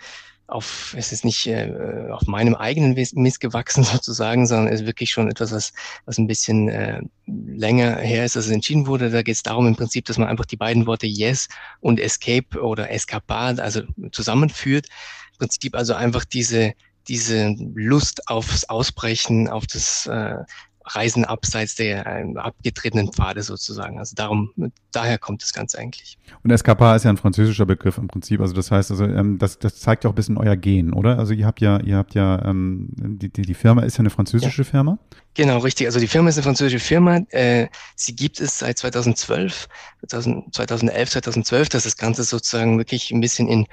[0.48, 5.30] auf, es ist nicht äh, auf meinem eigenen Mist gewachsen sozusagen, sondern ist wirklich schon
[5.30, 5.72] etwas, was,
[6.06, 9.10] was ein bisschen äh, länger her ist, dass es entschieden wurde.
[9.10, 11.46] Da geht es darum im Prinzip, dass man einfach die beiden Worte Yes
[11.78, 14.88] und Escape oder Escapade also zusammenführt.
[15.34, 16.72] Im Prinzip also einfach diese
[17.08, 20.38] diese Lust aufs Ausbrechen, auf das äh,
[20.86, 23.98] Reisen abseits der äh, abgetretenen Pfade sozusagen.
[23.98, 24.50] Also darum,
[24.92, 26.18] daher kommt das Ganze eigentlich.
[26.42, 28.40] Und Escapade ist ja ein französischer Begriff im Prinzip.
[28.40, 31.18] Also das heißt, also ähm, das, das zeigt ja auch ein bisschen euer Gen, oder?
[31.18, 34.10] Also ihr habt ja, ihr habt ja, ähm, die, die, die Firma ist ja eine
[34.10, 34.68] französische ja.
[34.68, 34.98] Firma.
[35.36, 35.86] Genau, richtig.
[35.86, 37.18] Also die Firma ist eine französische Firma.
[37.28, 39.68] Äh, sie gibt es seit 2012,
[40.08, 43.66] 2011, 2012, dass das Ganze sozusagen wirklich ein bisschen in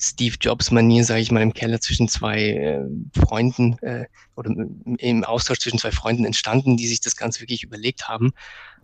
[0.00, 2.80] Steve Jobs-Manier, sage ich mal, im Keller zwischen zwei äh,
[3.14, 4.50] Freunden äh, oder
[4.96, 8.32] im Austausch zwischen zwei Freunden entstanden, die sich das Ganze wirklich überlegt haben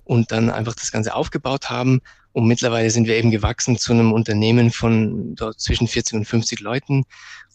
[0.04, 2.02] und dann einfach das Ganze aufgebaut haben.
[2.36, 6.60] Und mittlerweile sind wir eben gewachsen zu einem Unternehmen von dort zwischen 40 und 50
[6.60, 7.04] Leuten.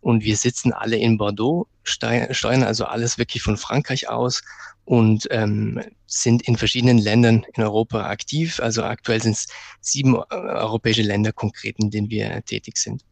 [0.02, 4.42] Und wir sitzen alle in Bordeaux, steuern also alles wirklich von Frankreich aus
[4.84, 8.60] und ähm, sind in verschiedenen Ländern in Europa aktiv.
[8.60, 9.46] Also aktuell sind es
[9.82, 13.04] sieben äh, europäische Länder konkret, in denen wir tätig sind.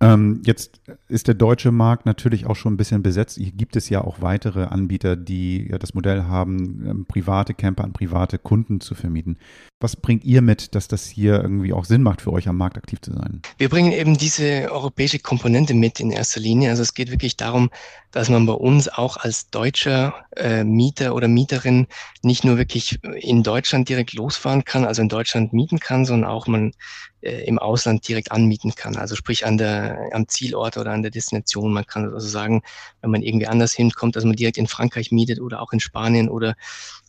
[0.00, 3.36] Ähm, jetzt ist der deutsche Markt natürlich auch schon ein bisschen besetzt.
[3.36, 7.82] Hier gibt es ja auch weitere Anbieter, die ja das Modell haben, ähm, private Camper
[7.84, 9.38] an private Kunden zu vermieten.
[9.80, 12.76] Was bringt ihr mit, dass das hier irgendwie auch Sinn macht für euch am Markt
[12.76, 13.42] aktiv zu sein?
[13.58, 16.70] Wir bringen eben diese europäische Komponente mit in erster Linie.
[16.70, 17.70] Also es geht wirklich darum,
[18.12, 21.86] dass man bei uns auch als deutscher äh, Mieter oder Mieterin
[22.22, 26.46] nicht nur wirklich in Deutschland direkt losfahren kann, also in Deutschland mieten kann, sondern auch
[26.46, 26.72] man
[27.20, 28.96] äh, im Ausland direkt anmieten kann.
[28.96, 31.72] Also sprich an der, am Zielort oder an der Destination.
[31.72, 32.62] Man kann also sagen,
[33.00, 36.28] wenn man irgendwie anders hinkommt, dass man direkt in Frankreich mietet oder auch in Spanien
[36.28, 36.54] oder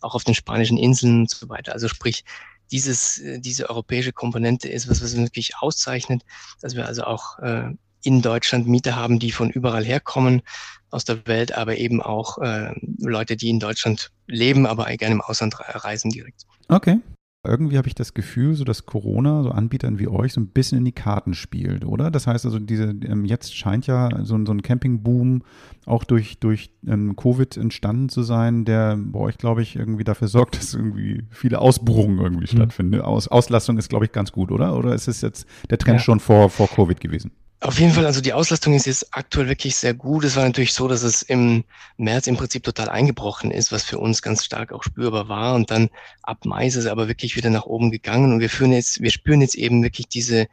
[0.00, 1.72] auch auf den spanischen Inseln und so weiter.
[1.72, 2.24] Also sprich,
[2.70, 6.22] dieses, äh, diese europäische Komponente ist was, was wirklich auszeichnet,
[6.60, 7.70] dass wir also auch äh,
[8.02, 10.42] in Deutschland Mieter haben, die von überall herkommen
[10.90, 15.20] aus der Welt, aber eben auch äh, Leute, die in Deutschland leben, aber gerne im
[15.20, 16.46] Ausland reisen direkt.
[16.68, 16.98] Okay.
[17.42, 20.76] Irgendwie habe ich das Gefühl, so dass Corona so Anbietern wie euch so ein bisschen
[20.76, 22.10] in die Karten spielt, oder?
[22.10, 25.42] Das heißt also, diese ähm, jetzt scheint ja so, so ein Campingboom
[25.86, 30.28] auch durch, durch ähm, Covid entstanden zu sein, der bei euch, glaube ich, irgendwie dafür
[30.28, 32.58] sorgt, dass irgendwie viele Ausbuchungen irgendwie mhm.
[32.58, 33.00] stattfinden.
[33.00, 34.76] Aus, Auslastung ist, glaube ich, ganz gut, oder?
[34.76, 36.04] Oder ist es jetzt der Trend ja.
[36.04, 37.30] schon vor, vor Covid gewesen?
[37.62, 40.24] Auf jeden Fall, also die Auslastung ist jetzt aktuell wirklich sehr gut.
[40.24, 41.64] Es war natürlich so, dass es im
[41.98, 45.54] März im Prinzip total eingebrochen ist, was für uns ganz stark auch spürbar war.
[45.54, 45.90] Und dann
[46.22, 48.32] ab Mai ist es aber wirklich wieder nach oben gegangen.
[48.32, 50.46] Und wir führen jetzt, wir spüren jetzt eben wirklich diese,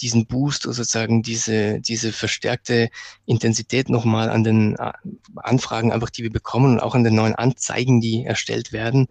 [0.00, 2.90] diesen Boost oder sozusagen diese, diese verstärkte
[3.24, 4.92] Intensität nochmal an den äh,
[5.36, 9.06] Anfragen einfach, die wir bekommen und auch an den neuen Anzeigen, die erstellt werden.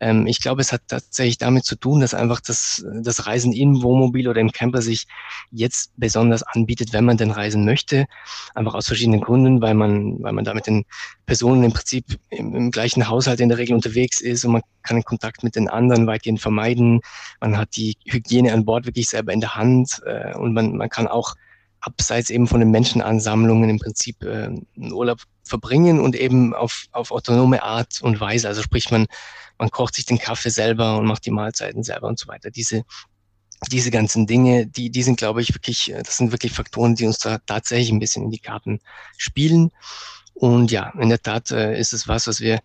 [0.00, 3.82] Ähm, ich glaube, es hat tatsächlich damit zu tun, dass einfach das, das Reisen im
[3.82, 5.06] Wohnmobil oder im Camper sich
[5.50, 8.06] jetzt besonders anbietet, wenn man denn reisen möchte.
[8.54, 10.84] Einfach aus verschiedenen Gründen, weil man, weil man da mit den
[11.26, 14.96] Personen im Prinzip im, im gleichen Haushalt in der Regel unterwegs ist und man kann
[14.96, 17.00] den Kontakt mit den anderen weitgehend vermeiden.
[17.40, 20.88] Man hat die Hygiene an Bord wirklich selber in der Hand äh, und man, man
[20.88, 21.34] kann auch
[21.82, 27.10] abseits eben von den Menschenansammlungen im Prinzip äh, einen Urlaub verbringen und eben auf, auf
[27.10, 28.48] autonome Art und Weise.
[28.48, 29.06] Also sprich, man,
[29.60, 32.50] man kocht sich den Kaffee selber und macht die Mahlzeiten selber und so weiter.
[32.50, 32.82] Diese,
[33.70, 37.06] diese ganzen Dinge, die, die sind, glaube ich, wirklich, äh, das sind wirklich Faktoren, die
[37.06, 38.80] uns da tatsächlich ein bisschen in die Karten
[39.18, 39.70] spielen.
[40.32, 42.60] Und ja, in der Tat äh, ist es was, was wir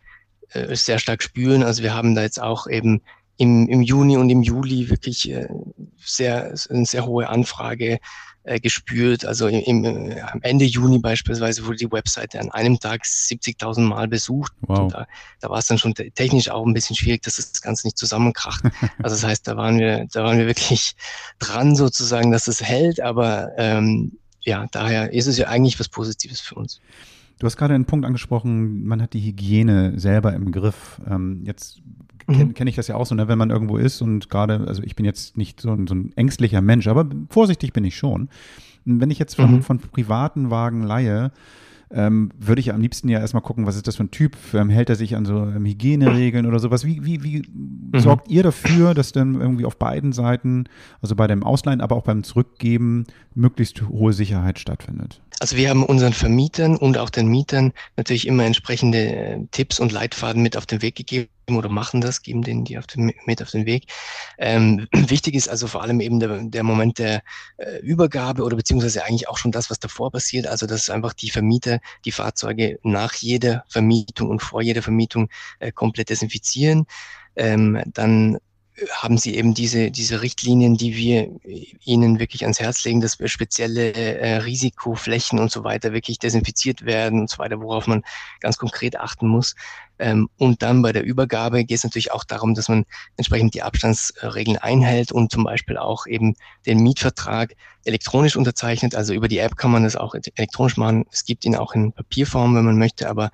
[0.52, 1.64] äh, sehr stark spüren.
[1.64, 3.02] Also wir haben da jetzt auch eben
[3.38, 5.50] im, im Juni und im Juli wirklich äh,
[5.98, 8.00] sehr, eine sehr hohe Anfrage
[8.46, 9.26] äh, gespürt.
[9.26, 14.08] Also im, im, äh, Ende Juni beispielsweise wurde die Webseite an einem Tag 70.000 Mal
[14.08, 14.54] besucht.
[14.62, 14.92] Wow.
[14.92, 15.08] Da,
[15.42, 18.64] da war es dann schon technisch auch ein bisschen schwierig, dass das Ganze nicht zusammenkracht.
[19.04, 20.96] also das heißt, da waren wir, da waren wir wirklich
[21.40, 23.02] dran sozusagen, dass es hält.
[23.02, 26.80] Aber ähm, ja, daher ist es ja eigentlich was Positives für uns.
[27.40, 31.02] Du hast gerade einen Punkt angesprochen, man hat die Hygiene selber im Griff.
[31.10, 31.82] Ähm, jetzt
[32.28, 32.54] kenne mhm.
[32.54, 33.28] kenn ich das ja auch so, ne?
[33.28, 36.12] wenn man irgendwo ist und gerade, also ich bin jetzt nicht so ein, so ein
[36.16, 38.30] ängstlicher Mensch, aber vorsichtig bin ich schon.
[38.86, 39.62] Wenn ich jetzt von, mhm.
[39.64, 41.32] von privaten Wagen leihe,
[41.92, 44.36] ähm, würde ich am liebsten ja erstmal gucken, was ist das für ein Typ?
[44.54, 46.86] Ähm, hält er sich an so ähm, Hygieneregeln oder sowas?
[46.86, 48.00] Wie, wie, wie mhm.
[48.00, 50.66] sorgt ihr dafür, dass dann irgendwie auf beiden Seiten,
[51.02, 55.22] also bei dem Ausleihen, aber auch beim Zurückgeben, möglichst hohe Sicherheit stattfindet?
[55.40, 59.92] Also wir haben unseren Vermietern und auch den Mietern natürlich immer entsprechende äh, Tipps und
[59.92, 63.42] Leitfaden mit auf den Weg gegeben oder machen das, geben denen die auf den, mit
[63.42, 63.92] auf den Weg.
[64.38, 67.22] Ähm, wichtig ist also vor allem eben der, der Moment der
[67.58, 70.48] äh, Übergabe oder beziehungsweise eigentlich auch schon das, was davor passiert.
[70.48, 75.72] Also dass einfach die Vermieter die Fahrzeuge nach jeder Vermietung und vor jeder Vermietung äh,
[75.72, 76.86] komplett desinfizieren.
[77.36, 78.38] Ähm, dann
[78.92, 81.30] haben sie eben diese, diese Richtlinien, die wir
[81.86, 87.22] ihnen wirklich ans Herz legen, dass spezielle äh, Risikoflächen und so weiter wirklich desinfiziert werden
[87.22, 88.04] und so weiter, worauf man
[88.42, 89.56] ganz konkret achten muss.
[89.98, 92.86] Ähm, und dann bei der Übergabe geht es natürlich auch darum, dass man
[93.16, 96.36] entsprechend die Abstandsregeln einhält und zum Beispiel auch eben
[96.66, 97.56] den Mietvertrag
[97.86, 98.96] elektronisch unterzeichnet.
[98.96, 101.06] Also über die App kann man das auch elektronisch machen.
[101.12, 103.32] Es gibt ihn auch in Papierform, wenn man möchte, aber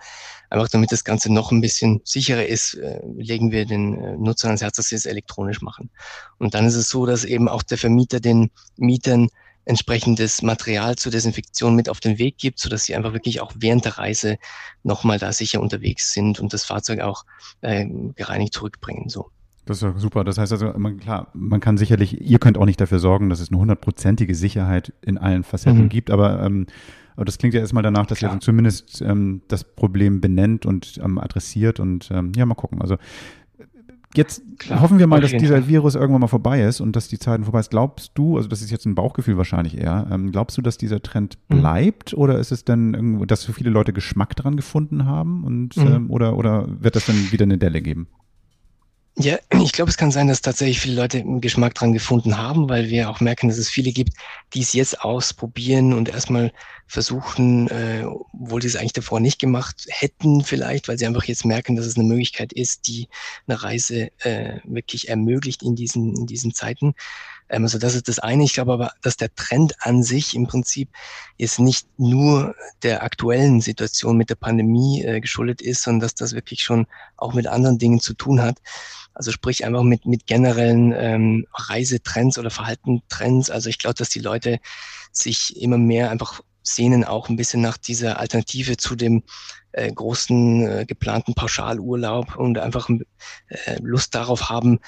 [0.50, 4.50] einfach damit das Ganze noch ein bisschen sicherer ist, äh, legen wir den äh, Nutzern
[4.50, 5.90] ans Herz, dass sie es elektronisch machen.
[6.38, 9.30] Und dann ist es so, dass eben auch der Vermieter den Mietern
[9.66, 13.54] entsprechendes Material zur Desinfektion mit auf den Weg gibt, so dass sie einfach wirklich auch
[13.56, 14.38] während der Reise
[14.84, 17.26] nochmal da sicher unterwegs sind und das Fahrzeug auch
[17.62, 17.86] äh,
[18.16, 19.08] gereinigt zurückbringen.
[19.08, 19.32] So.
[19.66, 20.24] Das ist ja super.
[20.24, 23.40] Das heißt also, man, klar, man kann sicherlich, ihr könnt auch nicht dafür sorgen, dass
[23.40, 25.90] es eine hundertprozentige Sicherheit in allen Facetten mhm.
[25.90, 26.66] gibt, aber, ähm,
[27.16, 28.34] aber das klingt ja erstmal danach, dass klar.
[28.34, 32.82] ihr zumindest ähm, das Problem benennt und ähm, adressiert und ähm, ja, mal gucken.
[32.82, 32.98] Also
[34.16, 37.18] Jetzt Klar, hoffen wir mal, dass dieser Virus irgendwann mal vorbei ist und dass die
[37.18, 37.70] Zeiten vorbei ist.
[37.70, 41.02] Glaubst du, also das ist jetzt ein Bauchgefühl wahrscheinlich eher, ähm, glaubst du, dass dieser
[41.02, 41.60] Trend mhm.
[41.60, 42.20] bleibt mhm.
[42.20, 45.88] oder ist es dann irgendwo, dass so viele Leute Geschmack dran gefunden haben und mhm.
[45.88, 48.08] ähm, oder, oder wird das dann wieder eine Delle geben?
[49.18, 52.70] Ja, ich glaube, es kann sein, dass tatsächlich viele Leute einen Geschmack dran gefunden haben,
[52.70, 54.14] weil wir auch merken, dass es viele gibt,
[54.54, 56.52] die es jetzt ausprobieren und erstmal
[56.92, 61.46] versuchen, äh, obwohl sie es eigentlich davor nicht gemacht hätten, vielleicht, weil sie einfach jetzt
[61.46, 63.08] merken, dass es eine Möglichkeit ist, die
[63.48, 66.94] eine Reise äh, wirklich ermöglicht in diesen, in diesen Zeiten.
[67.48, 68.44] Ähm, also das ist das eine.
[68.44, 70.90] Ich glaube aber, dass der Trend an sich im Prinzip
[71.38, 76.34] jetzt nicht nur der aktuellen Situation mit der Pandemie äh, geschuldet ist, sondern dass das
[76.34, 78.58] wirklich schon auch mit anderen Dingen zu tun hat.
[79.14, 83.50] Also sprich einfach mit, mit generellen ähm, Reisetrends oder Verhaltentrends.
[83.50, 84.60] Also ich glaube, dass die Leute
[85.14, 89.24] sich immer mehr einfach sehnen auch ein bisschen nach dieser Alternative zu dem
[89.72, 94.80] äh, großen äh, geplanten Pauschalurlaub und einfach äh, Lust darauf haben,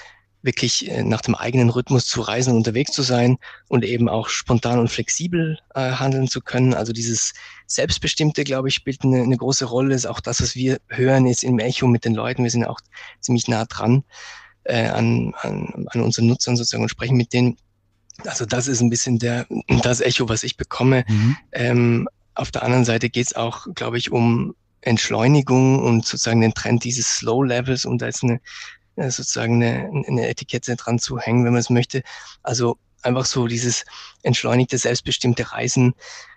[0.44, 4.28] wirklich äh, nach dem eigenen Rhythmus zu reisen und unterwegs zu sein und eben auch
[4.28, 6.74] spontan und flexibel äh, handeln zu können.
[6.74, 7.32] Also dieses
[7.66, 9.94] Selbstbestimmte, glaube ich, spielt eine, eine große Rolle.
[9.94, 12.44] Ist auch das, was wir hören, ist im Echo mit den Leuten.
[12.44, 12.80] Wir sind auch
[13.20, 14.04] ziemlich nah dran
[14.64, 17.56] äh, an, an, an unseren Nutzern sozusagen und sprechen mit denen.
[18.24, 19.46] Also das ist ein bisschen der,
[19.82, 21.04] das Echo, was ich bekomme.
[21.08, 21.36] Mhm.
[21.52, 26.54] Ähm, auf der anderen Seite geht es auch, glaube ich, um Entschleunigung und sozusagen den
[26.54, 28.40] Trend dieses Slow Levels, um da jetzt eine
[28.96, 32.02] äh, sozusagen eine, eine Etikette dran zu hängen, wenn man es möchte.
[32.42, 33.84] Also einfach so dieses
[34.22, 35.94] entschleunigte, selbstbestimmte Reisen,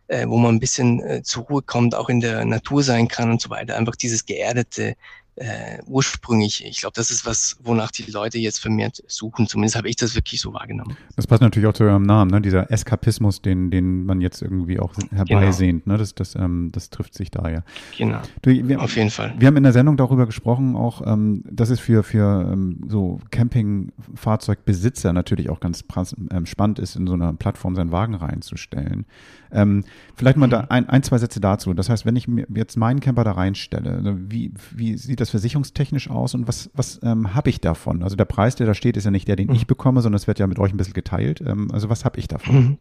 [0.08, 3.30] äh, wo man ein bisschen äh, zur Ruhe kommt, auch in der Natur sein kann
[3.30, 3.78] und so weiter.
[3.78, 4.96] Einfach dieses geerdete,
[5.38, 6.66] äh, ursprünglich.
[6.66, 9.48] Ich glaube, das ist was, wonach die Leute jetzt vermehrt suchen.
[9.48, 10.98] Zumindest habe ich das wirklich so wahrgenommen.
[11.16, 12.42] Das passt natürlich auch zu eurem Namen, ne?
[12.42, 15.84] dieser Eskapismus, den, den man jetzt irgendwie auch herbeisehnt.
[15.84, 15.94] Genau.
[15.94, 16.00] Ne?
[16.00, 17.64] Das, das, ähm, das trifft sich da ja.
[17.98, 18.20] Genau.
[18.42, 19.36] Du, wir, Auf jeden Fall.
[19.38, 23.20] Wir haben in der Sendung darüber gesprochen, auch, ähm, dass es für, für ähm, so
[23.30, 25.84] Campingfahrzeugbesitzer natürlich auch ganz
[26.32, 29.06] ähm, spannend ist, in so einer Plattform seinen Wagen reinzustellen.
[29.52, 29.84] Ähm,
[30.16, 30.68] vielleicht mal da mhm.
[30.70, 31.74] ein, ein, zwei Sätze dazu.
[31.74, 35.27] Das heißt, wenn ich mir jetzt meinen Camper da reinstelle, ne, wie, wie sieht das
[35.30, 38.04] versicherungstechnisch aus und was, was ähm, habe ich davon?
[38.04, 39.56] Also der Preis, der da steht, ist ja nicht der, den mhm.
[39.56, 41.42] ich bekomme, sondern es wird ja mit euch ein bisschen geteilt.
[41.42, 42.56] Ähm, also was habe ich davon?
[42.56, 42.78] Mhm.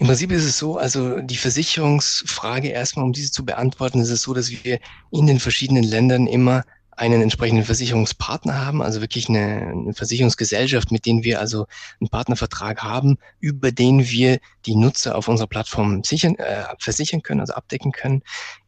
[0.00, 4.22] Im Prinzip ist es so, also die Versicherungsfrage erstmal, um diese zu beantworten, ist es
[4.22, 4.78] so, dass wir
[5.10, 6.64] in den verschiedenen Ländern immer
[6.98, 11.66] einen entsprechenden Versicherungspartner haben, also wirklich eine, eine, Versicherungsgesellschaft, mit denen wir also
[12.00, 17.40] einen Partnervertrag haben, über den wir die Nutzer auf unserer Plattform sichern, äh, versichern können,
[17.40, 18.22] also abdecken können.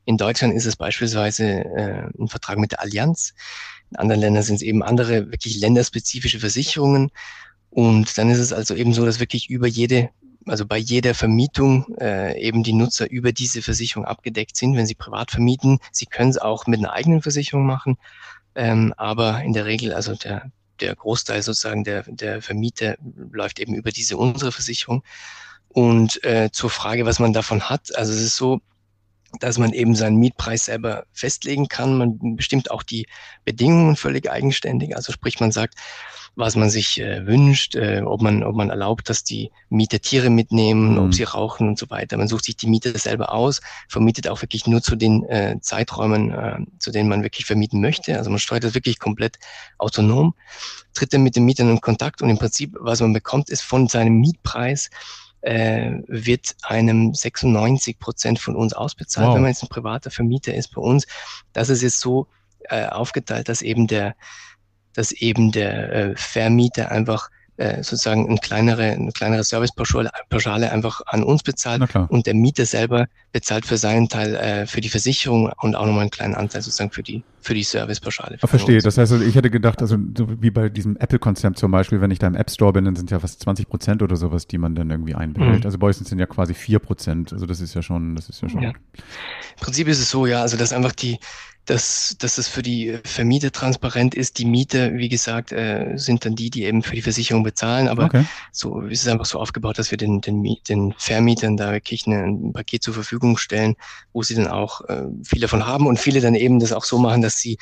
[0.04, 3.34] In Deutschland ist es beispielsweise äh, ein Vertrag mit der Allianz.
[3.90, 7.10] In anderen Ländern sind es eben andere, wirklich länderspezifische Versicherungen.
[7.70, 10.10] Und dann ist es also eben so, dass wirklich über jede
[10.46, 14.94] also bei jeder Vermietung äh, eben die Nutzer über diese Versicherung abgedeckt sind, wenn sie
[14.94, 15.78] privat vermieten.
[15.92, 17.98] Sie können es auch mit einer eigenen Versicherung machen,
[18.54, 20.50] ähm, aber in der Regel, also der,
[20.80, 22.96] der Großteil sozusagen der, der Vermieter
[23.32, 25.02] läuft eben über diese unsere Versicherung.
[25.68, 28.60] Und äh, zur Frage, was man davon hat, also es ist so,
[29.38, 31.96] dass man eben seinen Mietpreis selber festlegen kann.
[31.96, 33.06] Man bestimmt auch die
[33.44, 34.96] Bedingungen völlig eigenständig.
[34.96, 35.74] Also sprich, man sagt,
[36.36, 40.30] was man sich äh, wünscht, äh, ob man, ob man erlaubt, dass die Mieter Tiere
[40.30, 40.98] mitnehmen, mhm.
[40.98, 42.16] ob sie rauchen und so weiter.
[42.16, 46.30] Man sucht sich die Mieter selber aus, vermietet auch wirklich nur zu den äh, Zeiträumen,
[46.30, 48.16] äh, zu denen man wirklich vermieten möchte.
[48.16, 49.38] Also man steuert das wirklich komplett
[49.78, 50.34] autonom,
[50.94, 53.88] tritt dann mit den Mietern in Kontakt und im Prinzip, was man bekommt, ist von
[53.88, 54.90] seinem Mietpreis
[55.42, 59.34] äh, wird einem 96 Prozent von uns ausbezahlt, wow.
[59.34, 61.06] wenn man jetzt ein privater Vermieter ist bei uns.
[61.52, 62.26] Das ist jetzt so
[62.68, 64.14] äh, aufgeteilt, dass eben der
[64.92, 71.22] dass eben der äh, Vermieter einfach äh, sozusagen eine kleinere, eine kleinere Servicepauschale einfach an
[71.22, 75.74] uns bezahlt und der Mieter selber bezahlt für seinen Teil äh, für die Versicherung und
[75.74, 78.38] auch nochmal einen kleinen Anteil sozusagen für die für die Servicepauschale.
[78.40, 78.76] Ah, verstehe.
[78.76, 78.84] Uns.
[78.84, 82.10] Das heißt, also ich hätte gedacht, also so wie bei diesem Apple-Konzept zum Beispiel, wenn
[82.10, 84.58] ich da im App Store bin, dann sind ja fast 20 Prozent oder sowas, die
[84.58, 85.60] man dann irgendwie einbehält.
[85.60, 85.66] Mhm.
[85.66, 87.32] Also bei uns sind ja quasi 4 Prozent.
[87.32, 88.62] Also das ist ja schon, das ist ja schon.
[88.62, 88.70] Ja.
[88.70, 91.18] Im Prinzip ist es so, ja, also dass einfach die
[91.66, 94.38] dass, dass es für die Vermieter transparent ist.
[94.38, 97.88] Die Mieter, wie gesagt, äh, sind dann die, die eben für die Versicherung bezahlen.
[97.88, 98.24] Aber okay.
[98.50, 102.24] so ist es einfach so aufgebaut, dass wir den, den, den Vermietern da wirklich eine,
[102.24, 103.76] ein Paket zur Verfügung stellen,
[104.12, 106.98] wo sie dann auch äh, viel davon haben und viele dann eben das auch so
[106.98, 107.58] machen, dass sie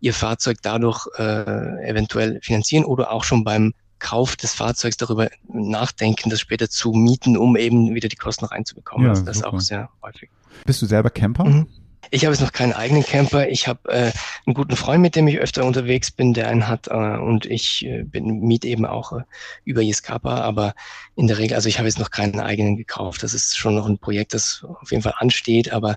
[0.00, 6.28] ihr Fahrzeug dadurch äh, eventuell finanzieren oder auch schon beim Kauf des Fahrzeugs darüber nachdenken,
[6.28, 9.06] das später zu mieten, um eben wieder die Kosten reinzubekommen.
[9.06, 9.48] Ja, also das super.
[9.48, 10.28] ist auch sehr häufig.
[10.66, 11.44] Bist du selber Camper?
[11.44, 11.68] Mhm.
[12.10, 13.48] Ich habe jetzt noch keinen eigenen Camper.
[13.48, 14.12] Ich habe äh,
[14.46, 16.88] einen guten Freund, mit dem ich öfter unterwegs bin, der einen hat.
[16.88, 19.22] Äh, und ich äh, bin miet eben auch äh,
[19.64, 20.40] über Yescapa.
[20.40, 20.74] Aber
[21.14, 23.22] in der Regel, also ich habe jetzt noch keinen eigenen gekauft.
[23.22, 25.96] Das ist schon noch ein Projekt, das auf jeden Fall ansteht, aber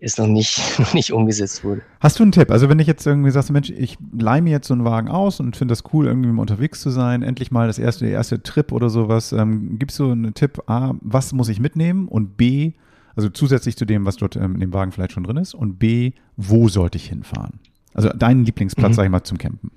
[0.00, 1.82] ist noch nicht, noch nicht umgesetzt wurde.
[2.00, 2.50] Hast du einen Tipp?
[2.50, 5.40] Also wenn ich jetzt irgendwie sagst, Mensch, ich leih mir jetzt so einen Wagen aus
[5.40, 8.42] und finde das cool, irgendwie mal unterwegs zu sein, endlich mal das erste, der erste
[8.42, 9.32] Trip oder sowas.
[9.32, 12.08] Ähm, gibst du einen Tipp, A, was muss ich mitnehmen?
[12.08, 12.72] Und B,
[13.18, 15.52] also zusätzlich zu dem, was dort ähm, in dem Wagen vielleicht schon drin ist.
[15.52, 17.58] Und B, wo sollte ich hinfahren?
[17.92, 18.94] Also deinen Lieblingsplatz, mhm.
[18.94, 19.72] sag ich mal, zum Campen.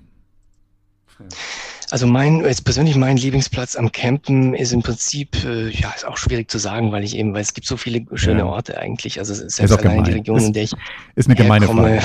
[1.90, 6.18] Also mein, jetzt persönlich mein Lieblingsplatz am Campen ist im Prinzip, äh, ja, ist auch
[6.18, 8.46] schwierig zu sagen, weil ich eben, weil es gibt so viele schöne ja.
[8.46, 9.18] Orte eigentlich.
[9.18, 10.72] Also selbst allein die Region, ist, in der ich
[11.16, 12.00] ist eine gemeine Frage.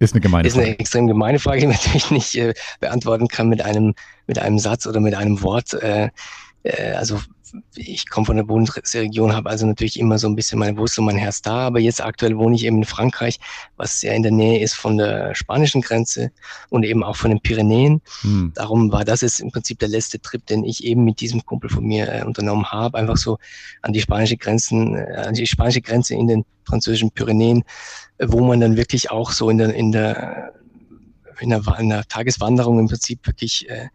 [0.00, 0.78] Ist eine gemeine ist eine Frage.
[0.80, 3.94] extrem gemeine Frage, die man natürlich nicht äh, beantworten kann mit einem
[4.26, 5.72] mit einem Satz oder mit einem Wort.
[5.74, 6.10] Äh,
[6.64, 7.20] äh, also
[7.74, 11.16] ich komme von der Bundesregion, habe also natürlich immer so ein bisschen meine Wurzel, mein
[11.16, 13.38] Herz da, aber jetzt aktuell wohne ich eben in Frankreich,
[13.76, 16.30] was sehr in der Nähe ist von der spanischen Grenze
[16.68, 18.00] und eben auch von den Pyrenäen.
[18.22, 18.52] Hm.
[18.54, 21.70] Darum war das jetzt im Prinzip der letzte Trip, den ich eben mit diesem Kumpel
[21.70, 23.38] von mir äh, unternommen habe, einfach so
[23.82, 27.64] an die spanische Grenzen, äh, an die spanische Grenze in den französischen Pyrenäen,
[28.18, 30.52] äh, wo man dann wirklich auch so in der, in der
[31.40, 33.88] in der, in der Tageswanderung im Prinzip wirklich äh,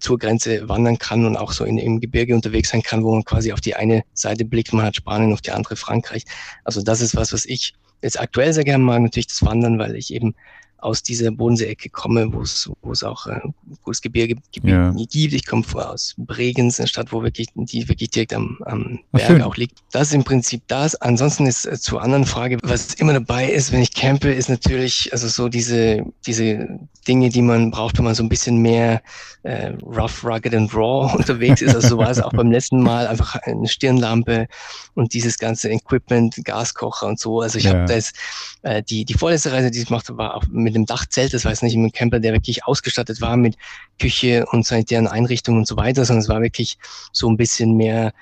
[0.00, 3.24] zur Grenze wandern kann und auch so in, im Gebirge unterwegs sein kann, wo man
[3.24, 6.24] quasi auf die eine Seite blickt, man hat Spanien, auf die andere Frankreich.
[6.64, 9.96] Also das ist was, was ich jetzt aktuell sehr gerne mag, natürlich das Wandern, weil
[9.96, 10.34] ich eben
[10.82, 13.40] aus dieser Bodensee-Ecke komme, wo es, wo es auch äh,
[13.82, 14.90] gutes Gebirge ja.
[14.90, 15.14] gibt.
[15.14, 19.46] Ich komme aus Bregenz, eine Stadt, wo wirklich, die wirklich direkt am, am Berg Ach,
[19.46, 19.78] auch liegt.
[19.92, 20.96] Das ist im Prinzip das.
[20.96, 25.12] Ansonsten ist äh, zur anderen Frage, was immer dabei ist, wenn ich campe, ist natürlich,
[25.12, 29.02] also so diese, diese Dinge, die man braucht, wenn man so ein bisschen mehr
[29.44, 31.74] äh, rough, rugged and raw unterwegs ist.
[31.74, 34.48] Also so war es auch beim letzten Mal einfach eine Stirnlampe
[34.94, 37.40] und dieses ganze Equipment, Gaskocher und so.
[37.40, 37.74] Also ich ja.
[37.74, 38.16] habe da jetzt
[38.62, 41.34] äh, die, die vorletzte Reise, die ich machte, war auch mit einem Dachzelt.
[41.34, 43.56] Das war jetzt nicht ein Camper, der wirklich ausgestattet war mit
[43.98, 46.78] Küche und sanitären Einrichtungen und so weiter, sondern es war wirklich
[47.12, 48.12] so ein bisschen mehr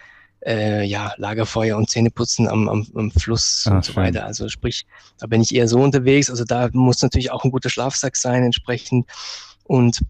[0.46, 4.24] äh, ja, Lagerfeuer und Zähneputzen am, am, am Fluss ah, und so weiter.
[4.24, 4.87] Also sprich,
[5.18, 6.31] da bin ich eher so unterwegs.
[6.31, 9.07] Also da muss natürlich auch ein guter Schlafsack sein entsprechend.
[9.64, 10.00] Und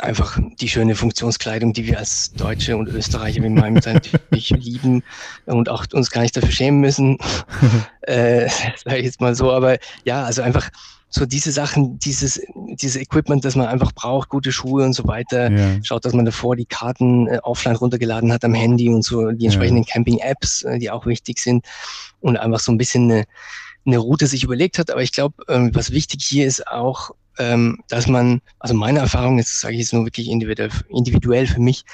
[0.00, 5.02] einfach die schöne Funktionskleidung, die wir als Deutsche und Österreicher mit meinem natürlich lieben
[5.46, 7.18] und auch uns gar nicht dafür schämen müssen,
[8.02, 8.48] äh,
[8.84, 9.52] sage ich jetzt mal so.
[9.52, 10.70] Aber ja, also einfach
[11.14, 12.40] so diese Sachen, dieses,
[12.80, 15.50] dieses Equipment, das man einfach braucht, gute Schuhe und so weiter.
[15.50, 15.78] Ja.
[15.82, 19.44] Schaut, dass man davor die Karten äh, offline runtergeladen hat am Handy und so die
[19.44, 19.92] entsprechenden ja.
[19.92, 21.66] Camping-Apps, äh, die auch wichtig sind
[22.20, 23.24] und einfach so ein bisschen eine,
[23.84, 24.90] eine Route sich überlegt hat.
[24.90, 29.60] Aber ich glaube, ähm, was wichtig hier ist auch, dass man, also meine Erfahrung, jetzt
[29.60, 31.84] sage ich jetzt nur wirklich individuell, für mich,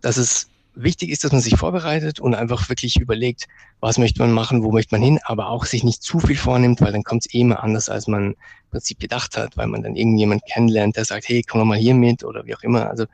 [0.00, 3.46] dass es wichtig ist, dass man sich vorbereitet und einfach wirklich überlegt,
[3.80, 6.80] was möchte man machen, wo möchte man hin, aber auch sich nicht zu viel vornimmt,
[6.80, 8.36] weil dann kommt es eh immer anders, als man im
[8.70, 11.94] Prinzip gedacht hat, weil man dann irgendjemand kennenlernt, der sagt, hey, komm doch mal hier
[11.94, 12.88] mit oder wie auch immer.
[12.88, 13.04] Also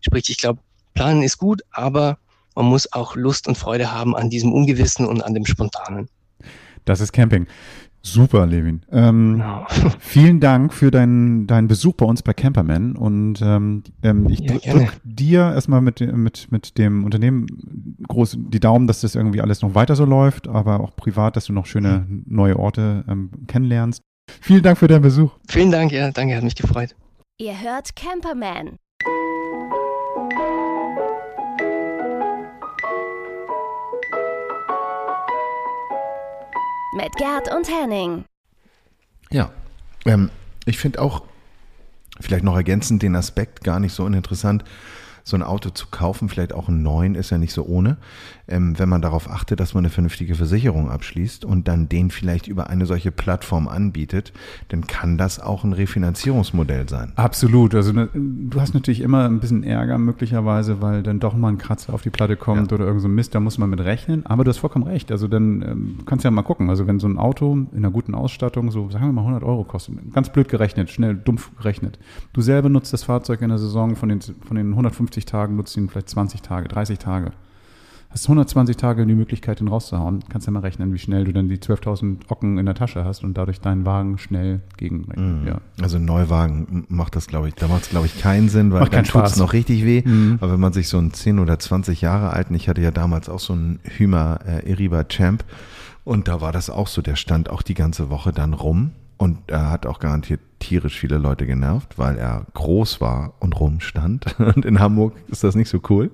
[0.00, 0.60] sprich, ich glaube,
[0.94, 2.18] planen ist gut, aber
[2.54, 6.08] man muss auch Lust und Freude haben an diesem Ungewissen und an dem Spontanen.
[6.84, 7.46] Das ist Camping.
[8.02, 8.82] Super, Levin.
[8.90, 9.66] Ähm, genau.
[9.98, 14.56] vielen Dank für deinen, deinen Besuch bei uns bei Camperman und ähm, ähm ich ja,
[14.56, 17.46] drücke dir erstmal mit, mit, mit dem Unternehmen
[18.08, 21.46] groß die Daumen, dass das irgendwie alles noch weiter so läuft, aber auch privat, dass
[21.46, 24.02] du noch schöne neue Orte ähm, kennenlernst.
[24.40, 25.32] Vielen Dank für deinen Besuch.
[25.48, 26.94] Vielen Dank, ja, danke, hat mich gefreut.
[27.38, 28.76] Ihr hört Camperman.
[36.96, 38.24] Mit Gerd und Henning.
[39.30, 39.50] Ja,
[40.06, 40.30] ähm,
[40.64, 41.22] ich finde auch
[42.20, 44.64] vielleicht noch ergänzend den Aspekt gar nicht so uninteressant
[45.28, 47.96] so ein Auto zu kaufen, vielleicht auch einen neuen, ist ja nicht so ohne,
[48.48, 52.48] ähm, wenn man darauf achtet, dass man eine vernünftige Versicherung abschließt und dann den vielleicht
[52.48, 54.32] über eine solche Plattform anbietet,
[54.68, 57.12] dann kann das auch ein Refinanzierungsmodell sein.
[57.16, 57.74] Absolut.
[57.74, 61.58] Also ne, du hast natürlich immer ein bisschen Ärger möglicherweise, weil dann doch mal ein
[61.58, 62.76] Kratzer auf die Platte kommt ja.
[62.76, 64.24] oder irgend so ein Mist, da muss man mit rechnen.
[64.26, 65.12] Aber du hast vollkommen recht.
[65.12, 66.70] Also dann ähm, kannst du ja mal gucken.
[66.70, 69.64] Also wenn so ein Auto in einer guten Ausstattung so, sagen wir mal 100 Euro
[69.64, 71.98] kostet, ganz blöd gerechnet, schnell dumpf gerechnet.
[72.32, 75.56] Du selber nutzt das Fahrzeug in der Saison von den, von den 150 50 Tagen,
[75.56, 77.32] nutzt ihn vielleicht 20 Tage, 30 Tage.
[78.10, 80.24] Hast 120 Tage die Möglichkeit, den rauszuhauen.
[80.30, 83.22] Kannst ja mal rechnen, wie schnell du dann die 12.000 Ocken in der Tasche hast
[83.22, 85.06] und dadurch deinen Wagen schnell gegen.
[85.14, 85.46] Mhm.
[85.46, 85.60] Ja.
[85.82, 88.80] Also ein Neuwagen macht das, glaube ich, da macht es, glaube ich, keinen Sinn, weil
[88.80, 90.02] macht dann tut es noch richtig weh.
[90.06, 90.38] Mhm.
[90.40, 93.28] Aber wenn man sich so einen 10 oder 20 Jahre alten, ich hatte ja damals
[93.28, 95.44] auch so einen Hümer äh, Eriba Champ
[96.04, 99.38] und da war das auch so, der stand auch die ganze Woche dann rum und
[99.48, 104.38] er hat auch garantiert tierisch viele Leute genervt, weil er groß war und rumstand.
[104.38, 106.10] Und in Hamburg ist das nicht so cool.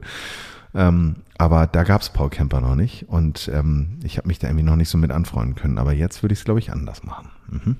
[0.74, 4.48] Ähm, aber da gab es Paul Camper noch nicht und ähm, ich habe mich da
[4.48, 5.78] irgendwie noch nicht so mit anfreunden können.
[5.78, 7.28] Aber jetzt würde ich es, glaube ich, anders machen.
[7.48, 7.76] Mhm.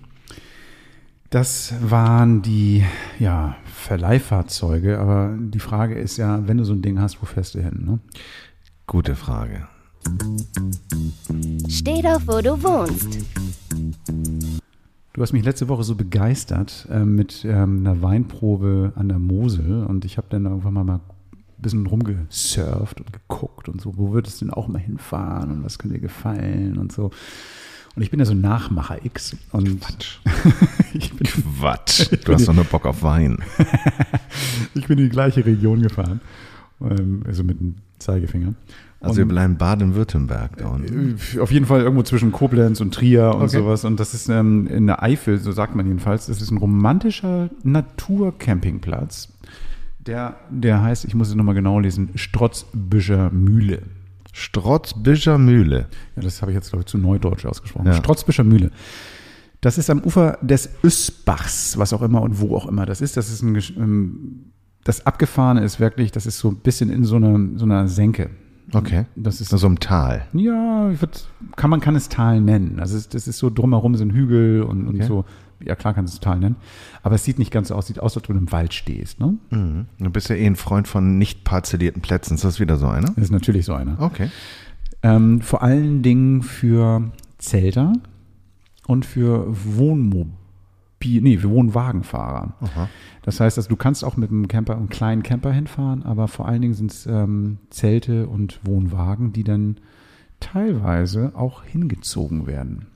[1.31, 2.85] Das waren die
[3.19, 7.57] ja, Verleihfahrzeuge, aber die Frage ist ja, wenn du so ein Ding hast, wo fährst
[7.57, 7.83] du hin?
[7.85, 7.99] Ne?
[8.87, 9.67] Gute Frage.
[11.69, 13.19] Steh doch, wo du wohnst.
[15.15, 19.85] Du hast mich letzte Woche so begeistert äh, mit ähm, einer Weinprobe an der Mosel
[19.85, 24.13] und ich habe dann irgendwann mal, mal ein bisschen rumgesurft und geguckt und so, wo
[24.13, 27.13] würdest du denn auch mal hinfahren und was könnte dir gefallen und so.
[27.95, 29.37] Und ich bin ja so ein Nachmacher X.
[29.53, 30.19] Und Quatsch.
[30.95, 32.11] ich, bin, Quatsch.
[32.25, 33.39] Du hast doch nur Bock auf Wein.
[34.75, 36.23] ich bin in die gleiche Region gefahren.
[36.81, 38.55] Ähm, also mit dem Zeigefinger.
[39.05, 41.17] Also wir bleiben Baden-Württemberg da unten.
[41.37, 43.59] Äh, Auf jeden Fall irgendwo zwischen Koblenz und Trier und Okay.
[43.59, 43.85] sowas.
[43.85, 47.51] Und das ist ähm, in der Eifel, so sagt man jedenfalls, das ist ein romantischer
[47.63, 49.29] Naturcampingplatz.
[50.07, 53.83] Der, der heißt, ich muss es nochmal genau lesen, Strotzbüscher Mühle.
[54.33, 55.87] Strotzbischer Mühle.
[56.17, 57.87] Ja, das habe ich jetzt, glaube ich, zu neudeutsch ausgesprochen.
[57.87, 57.95] Ja.
[57.95, 58.71] Strotzbüscher Mühle.
[59.61, 63.17] Das ist am Ufer des Ösbachs, was auch immer und wo auch immer das ist.
[63.17, 64.53] Das ist ein, ähm,
[64.83, 68.29] das Abgefahrene ist wirklich, das ist so ein bisschen in so einer, so einer Senke.
[68.75, 69.07] Okay.
[69.17, 70.27] Das ist So also im Tal.
[70.33, 72.81] Ja, würd, kann man kann es Tal nennen.
[72.81, 75.07] Also es, das ist so drumherum sind Hügel und, und Okay.
[75.07, 75.25] so.
[75.65, 76.57] Ja klar kannst du es Tal nennen.
[77.03, 77.87] Aber es sieht nicht ganz so aus.
[77.87, 79.21] Sieht aus, als ob du im Wald stehst.
[79.21, 79.35] Ne?
[79.51, 79.87] Mhm.
[79.99, 82.35] Du bist ja eh ein Freund von nicht parzellierten Plätzen.
[82.35, 83.09] Ist das wieder so einer?
[83.15, 84.01] Das ist natürlich so einer.
[84.01, 84.31] Okay.
[85.03, 87.93] Ähm, vor allen Dingen für Zelter
[88.87, 90.33] und für Wohnmobil,
[91.05, 92.55] nee, für Wohnwagenfahrer.
[92.61, 92.89] Aha.
[93.23, 96.47] Das heißt, also du kannst auch mit einem Camper, einem kleinen Camper hinfahren, aber vor
[96.47, 99.79] allen Dingen sind es ähm, Zelte und Wohnwagen, die dann
[100.41, 102.87] teilweise auch hingezogen werden.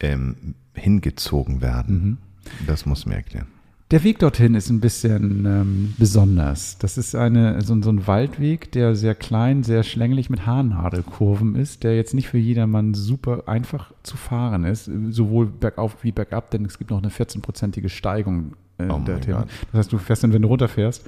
[0.00, 2.02] Ähm, hingezogen werden.
[2.02, 2.18] Mhm.
[2.66, 3.48] Das muss mir erklären.
[3.90, 6.78] Der Weg dorthin ist ein bisschen ähm, besonders.
[6.78, 11.84] Das ist eine, so, so ein Waldweg, der sehr klein, sehr schlänglich mit Haarnadelkurven ist,
[11.84, 16.64] der jetzt nicht für jedermann super einfach zu fahren ist, sowohl bergauf wie bergab, denn
[16.64, 18.54] es gibt noch eine 14-prozentige Steigung.
[18.78, 19.18] Äh, Oh der.
[19.18, 21.04] Das heißt, du fährst dann, wenn du runterfährst,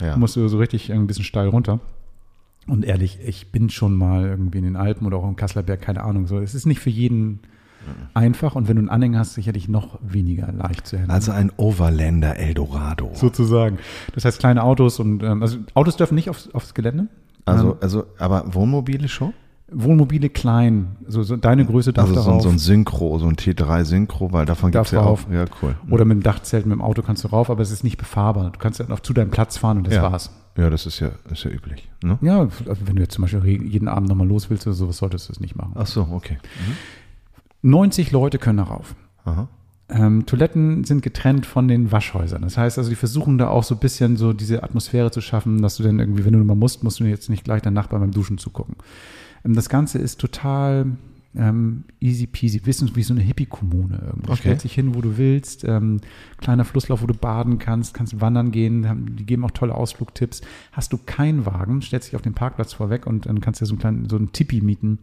[0.00, 0.16] Ja.
[0.16, 1.80] musst du so richtig ein bisschen steil runter.
[2.66, 5.80] Und ehrlich, ich bin schon mal irgendwie in den Alpen oder auch im Kasseler Berg,
[5.82, 6.26] keine Ahnung.
[6.28, 7.40] So, es ist nicht für jeden
[8.14, 11.10] einfach und wenn du einen Anhänger hast, sicherlich noch weniger leicht zu handeln.
[11.10, 13.10] Also ein Overlander Eldorado.
[13.14, 13.78] sozusagen.
[14.14, 17.06] Das heißt kleine Autos und ähm, also Autos dürfen nicht aufs, aufs Gelände.
[17.46, 19.32] Also, Ähm, also, aber Wohnmobile schon?
[19.72, 22.42] Wohnmobile klein, so, so deine Größe darf Also so, ein- darauf.
[22.42, 25.20] so ein Synchro, so ein T3 Synchro, weil davon Darf gibt's ja auch.
[25.30, 25.76] Ja, cool.
[25.88, 28.50] oder mit dem Dachzelt, mit dem Auto kannst du rauf, aber es ist nicht befahrbar.
[28.50, 30.02] Du kannst dann auch zu deinem Platz fahren und das ja.
[30.02, 30.30] war's.
[30.56, 31.88] Ja, das ist ja, ist ja üblich.
[32.02, 32.18] Ne?
[32.20, 35.28] Ja, also wenn du jetzt zum Beispiel jeden Abend nochmal los willst oder sowas, solltest
[35.28, 35.72] du es nicht machen.
[35.76, 36.38] Ach so, okay.
[37.62, 38.94] 90 Leute können darauf.
[39.24, 39.48] Aha.
[39.88, 42.42] Ähm, Toiletten sind getrennt von den Waschhäusern.
[42.42, 45.62] Das heißt also, die versuchen da auch so ein bisschen so diese Atmosphäre zu schaffen,
[45.62, 48.00] dass du dann irgendwie, wenn du mal musst, musst du jetzt nicht gleich deinen Nachbarn
[48.00, 48.76] beim Duschen zugucken.
[49.44, 50.86] Ähm, das Ganze ist total
[51.36, 52.60] ähm, easy peasy.
[52.64, 54.30] Wissen wie so eine Hippie-Kommune irgendwie.
[54.30, 54.40] Okay.
[54.40, 55.64] stellst dich hin, wo du willst.
[55.64, 56.00] Ähm,
[56.38, 58.88] kleiner Flusslauf, wo du baden kannst, kannst wandern gehen.
[58.88, 60.40] Haben- Die geben auch tolle Ausflugtipps.
[60.72, 63.72] Hast du keinen Wagen, stellst dich auf den Parkplatz vorweg und dann kannst du so
[63.74, 64.98] einen kleinen, so einen Tipi mieten.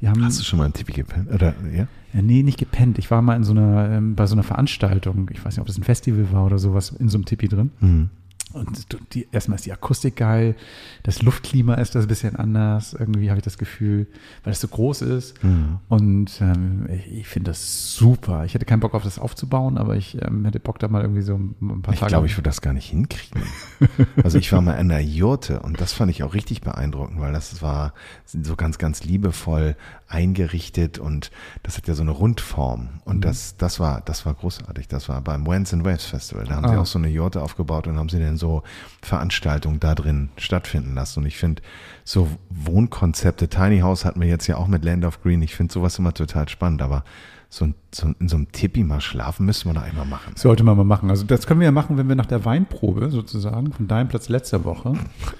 [0.00, 1.30] Die haben Hast du schon mal einen Tippi gepennt?
[1.32, 1.88] Oder, ja?
[2.14, 2.98] ja, nee, nicht gepennt.
[2.98, 5.66] Ich war mal in so einer, ähm, bei so einer Veranstaltung, ich weiß nicht, ob
[5.66, 7.70] das ein Festival war oder sowas, in so einem Tipi drin.
[7.80, 8.08] Mhm.
[8.52, 10.54] Und die, erstmal ist die Akustik geil,
[11.02, 14.06] das Luftklima ist das ein bisschen anders, irgendwie habe ich das Gefühl,
[14.44, 15.42] weil es so groß ist.
[15.42, 15.78] Mhm.
[15.88, 18.44] Und ähm, ich, ich finde das super.
[18.44, 21.22] Ich hätte keinen Bock auf das aufzubauen, aber ich ähm, hätte Bock da mal irgendwie
[21.22, 22.10] so ein paar Ich Tage.
[22.10, 23.42] glaube, ich würde das gar nicht hinkriegen.
[24.22, 27.32] Also ich war mal in der Jurte und das fand ich auch richtig beeindruckend, weil
[27.32, 27.94] das war
[28.26, 29.76] so ganz, ganz liebevoll
[30.06, 31.30] eingerichtet und
[31.62, 33.20] das hat ja so eine Rundform und Mhm.
[33.22, 34.86] das, das war, das war großartig.
[34.88, 36.44] Das war beim Winds and Waves Festival.
[36.44, 36.80] Da haben sie Ah.
[36.80, 38.62] auch so eine Jurte aufgebaut und haben sie dann so
[39.00, 41.20] Veranstaltungen da drin stattfinden lassen.
[41.20, 41.62] Und ich finde
[42.04, 45.40] so Wohnkonzepte, Tiny House hatten wir jetzt ja auch mit Land of Green.
[45.42, 47.04] Ich finde sowas immer total spannend, aber
[47.48, 50.32] so, ein- so in so einem Tippi mal schlafen müssen wir da einmal machen.
[50.36, 51.10] sollte man mal machen.
[51.10, 54.28] Also das können wir ja machen, wenn wir nach der Weinprobe sozusagen von deinem Platz
[54.28, 54.94] letzter Woche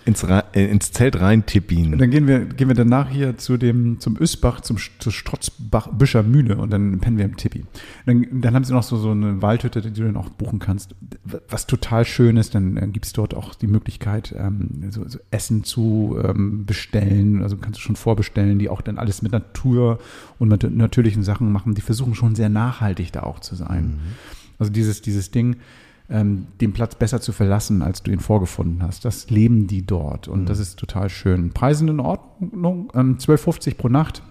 [0.04, 1.94] Ins, Ra- äh, ins Zelt rein tippien.
[1.94, 6.22] Und dann gehen wir, gehen wir danach hier zu dem, zum Ösbach, zum, zur Strotzbach-Büscher
[6.22, 7.64] Mühle und dann pennen wir im Tippi.
[8.06, 10.94] Dann, dann haben sie noch so, so eine Waldhütte, die du dann auch buchen kannst.
[11.48, 15.18] Was total schön ist, dann äh, gibt es dort auch die Möglichkeit, ähm, so, so
[15.30, 17.42] Essen zu ähm, bestellen.
[17.42, 19.98] Also kannst du schon vorbestellen, die auch dann alles mit Natur
[20.38, 21.74] und mit natürlichen Sachen machen.
[21.74, 24.00] Die versuchen schon sehr nachhaltig da auch zu sein.
[24.58, 25.56] Also dieses, dieses Ding,
[26.12, 29.04] ähm, den Platz besser zu verlassen, als du ihn vorgefunden hast.
[29.04, 31.52] Das leben die dort und das ist total schön.
[31.52, 34.22] Preise sind in Ordnung, ähm, 12,50 pro Nacht.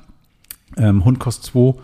[0.77, 1.75] Ähm, Hund kostet 2.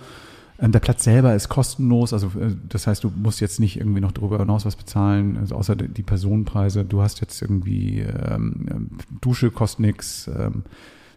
[0.60, 4.02] Ähm, der Platz selber ist kostenlos, also äh, das heißt, du musst jetzt nicht irgendwie
[4.02, 6.86] noch darüber hinaus was bezahlen, also außer die Personenpreise.
[6.86, 8.90] Du hast jetzt irgendwie ähm,
[9.22, 10.64] Dusche kostet nichts, ähm,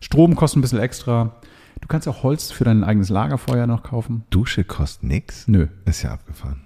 [0.01, 1.37] Strom kostet ein bisschen extra.
[1.81, 4.25] Du kannst auch Holz für dein eigenes Lagerfeuer noch kaufen.
[4.31, 5.49] Dusche kostet nix.
[5.49, 5.69] Nö.
[5.87, 6.63] Ist ja abgefahren.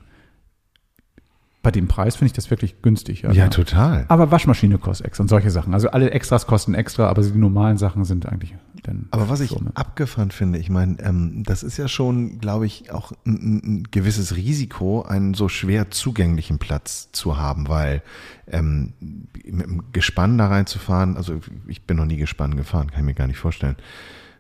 [1.65, 3.23] Bei dem Preis finde ich das wirklich günstig.
[3.23, 4.05] Ja, total.
[4.09, 5.73] Aber Waschmaschine kostet extra und solche Sachen.
[5.73, 9.09] Also alle Extras kosten extra, aber die normalen Sachen sind eigentlich dann.
[9.13, 9.71] Aber was ich Summe.
[9.75, 14.37] abgefahren finde, ich meine, ähm, das ist ja schon, glaube ich, auch ein, ein gewisses
[14.37, 18.03] Risiko, einen so schwer zugänglichen Platz zu haben, weil
[18.47, 23.07] ähm, mit dem Gespann da reinzufahren, also ich bin noch nie Gespann gefahren, kann ich
[23.07, 23.77] mir gar nicht vorstellen.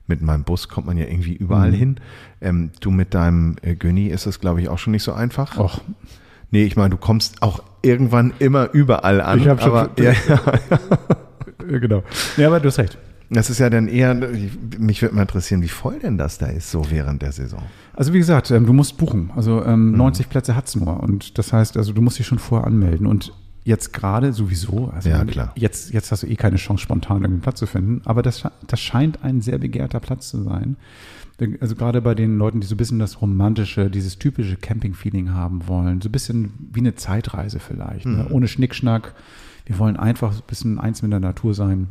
[0.06, 1.74] Mit meinem Bus kommt man ja irgendwie überall Mhm.
[1.76, 1.96] hin.
[2.40, 5.58] Ähm, du mit deinem äh, Günni ist das, glaube ich, auch schon nicht so einfach.
[5.58, 5.80] Och,
[6.50, 9.40] Nee, ich meine, du kommst auch irgendwann immer überall an.
[9.40, 10.12] Ich hab schon- aber, ja,
[11.68, 12.02] ja, genau.
[12.36, 12.96] Ja, aber du hast recht.
[13.30, 14.14] das ist ja dann eher,
[14.78, 17.62] mich würde mal interessieren, wie voll denn das da ist, so während der Saison.
[17.94, 19.30] Also wie gesagt, ähm, du musst buchen.
[19.34, 21.00] Also ähm, 90 Plätze hat's nur.
[21.02, 23.06] Und das heißt, also du musst dich schon vorher anmelden.
[23.06, 23.32] Und
[23.64, 25.52] jetzt gerade sowieso, also Ja, klar.
[25.56, 28.02] Jetzt, jetzt hast du eh keine Chance, spontan irgendeinen Platz zu finden.
[28.04, 30.76] Aber das, das scheint ein sehr begehrter Platz zu sein.
[31.60, 35.66] Also gerade bei den Leuten, die so ein bisschen das romantische, dieses typische Camping-Feeling haben
[35.66, 36.00] wollen.
[36.00, 38.06] So ein bisschen wie eine Zeitreise vielleicht.
[38.06, 38.28] Ne?
[38.30, 39.14] Ohne Schnickschnack.
[39.66, 41.88] Wir wollen einfach ein bisschen eins mit der Natur sein.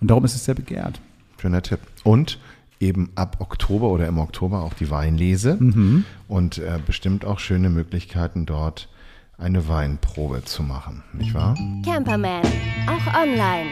[0.00, 1.00] Und darum ist es sehr begehrt.
[1.40, 1.80] Schöner Tipp.
[2.02, 2.38] Und
[2.80, 5.56] eben ab Oktober oder im Oktober auch die Weinlese
[6.26, 8.88] und äh, bestimmt auch schöne Möglichkeiten dort
[9.38, 11.56] eine Weinprobe zu machen, nicht wahr?
[11.84, 12.42] Camperman,
[12.86, 13.70] auch online.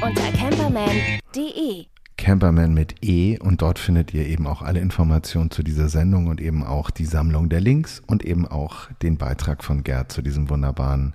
[0.00, 1.86] Unter camperman.de.
[2.16, 6.40] Camperman mit E und dort findet ihr eben auch alle Informationen zu dieser Sendung und
[6.40, 10.48] eben auch die Sammlung der Links und eben auch den Beitrag von Gerd zu diesem
[10.48, 11.14] wunderbaren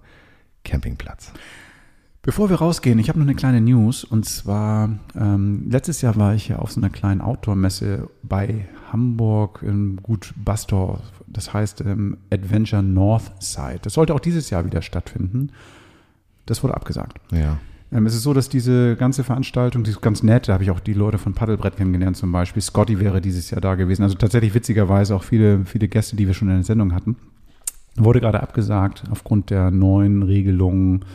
[0.63, 1.31] Campingplatz.
[2.29, 6.35] Bevor wir rausgehen, ich habe noch eine kleine News und zwar ähm, letztes Jahr war
[6.35, 12.17] ich ja auf so einer kleinen Outdoor-Messe bei Hamburg im Gut Bastor, das heißt ähm,
[12.31, 13.79] Adventure Northside.
[13.81, 15.53] Das sollte auch dieses Jahr wieder stattfinden.
[16.45, 17.19] Das wurde abgesagt.
[17.31, 17.57] Ja.
[17.91, 20.69] Ähm, es ist so, dass diese ganze Veranstaltung, die ist ganz nett, da habe ich
[20.69, 22.61] auch die Leute von Paddelbrett kennengelernt zum Beispiel.
[22.61, 24.03] Scotty wäre dieses Jahr da gewesen.
[24.03, 27.15] Also tatsächlich witzigerweise auch viele, viele Gäste, die wir schon in der Sendung hatten.
[27.95, 31.05] Wurde gerade abgesagt aufgrund der neuen Regelungen.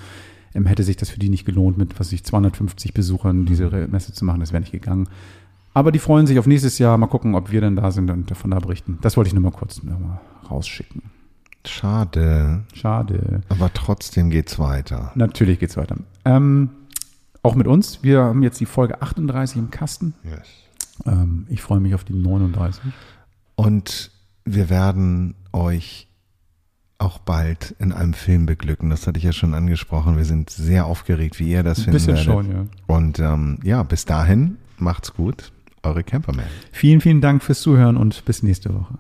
[0.55, 4.13] Ähm, hätte sich das für die nicht gelohnt, mit was ich 250 Besuchern diese Messe
[4.13, 4.41] zu machen.
[4.41, 5.09] Das wäre nicht gegangen.
[5.75, 6.97] Aber die freuen sich auf nächstes Jahr.
[6.97, 8.99] Mal gucken, ob wir dann da sind und davon da berichten.
[9.01, 11.03] Das wollte ich nur mal kurz noch mal rausschicken.
[11.67, 13.41] Schade, Schade.
[13.49, 15.13] aber trotzdem geht's weiter.
[15.15, 15.97] Natürlich geht's weiter.
[16.27, 16.71] Ähm,
[17.43, 18.03] auch mit uns.
[18.03, 20.15] Wir haben jetzt die Folge 38 im Kasten.
[20.25, 20.49] Yes.
[21.07, 22.83] Ähm, ich freue mich auf die 39.
[23.57, 24.11] Und
[24.45, 26.09] wir werden euch
[27.05, 28.91] auch bald in einem Film beglücken.
[28.91, 30.17] Das hatte ich ja schon angesprochen.
[30.17, 32.25] Wir sind sehr aufgeregt, wie ihr das Ein finden bisschen werdet.
[32.25, 32.65] schon, ja.
[32.87, 35.53] Und ähm, ja, bis dahin, macht's gut.
[35.83, 36.47] Eure Camperman.
[36.73, 38.95] Vielen, vielen Dank fürs Zuhören und bis nächste Woche.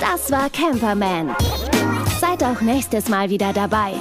[0.00, 1.30] Das war Camperman.
[2.20, 3.94] Seid auch nächstes Mal wieder dabei.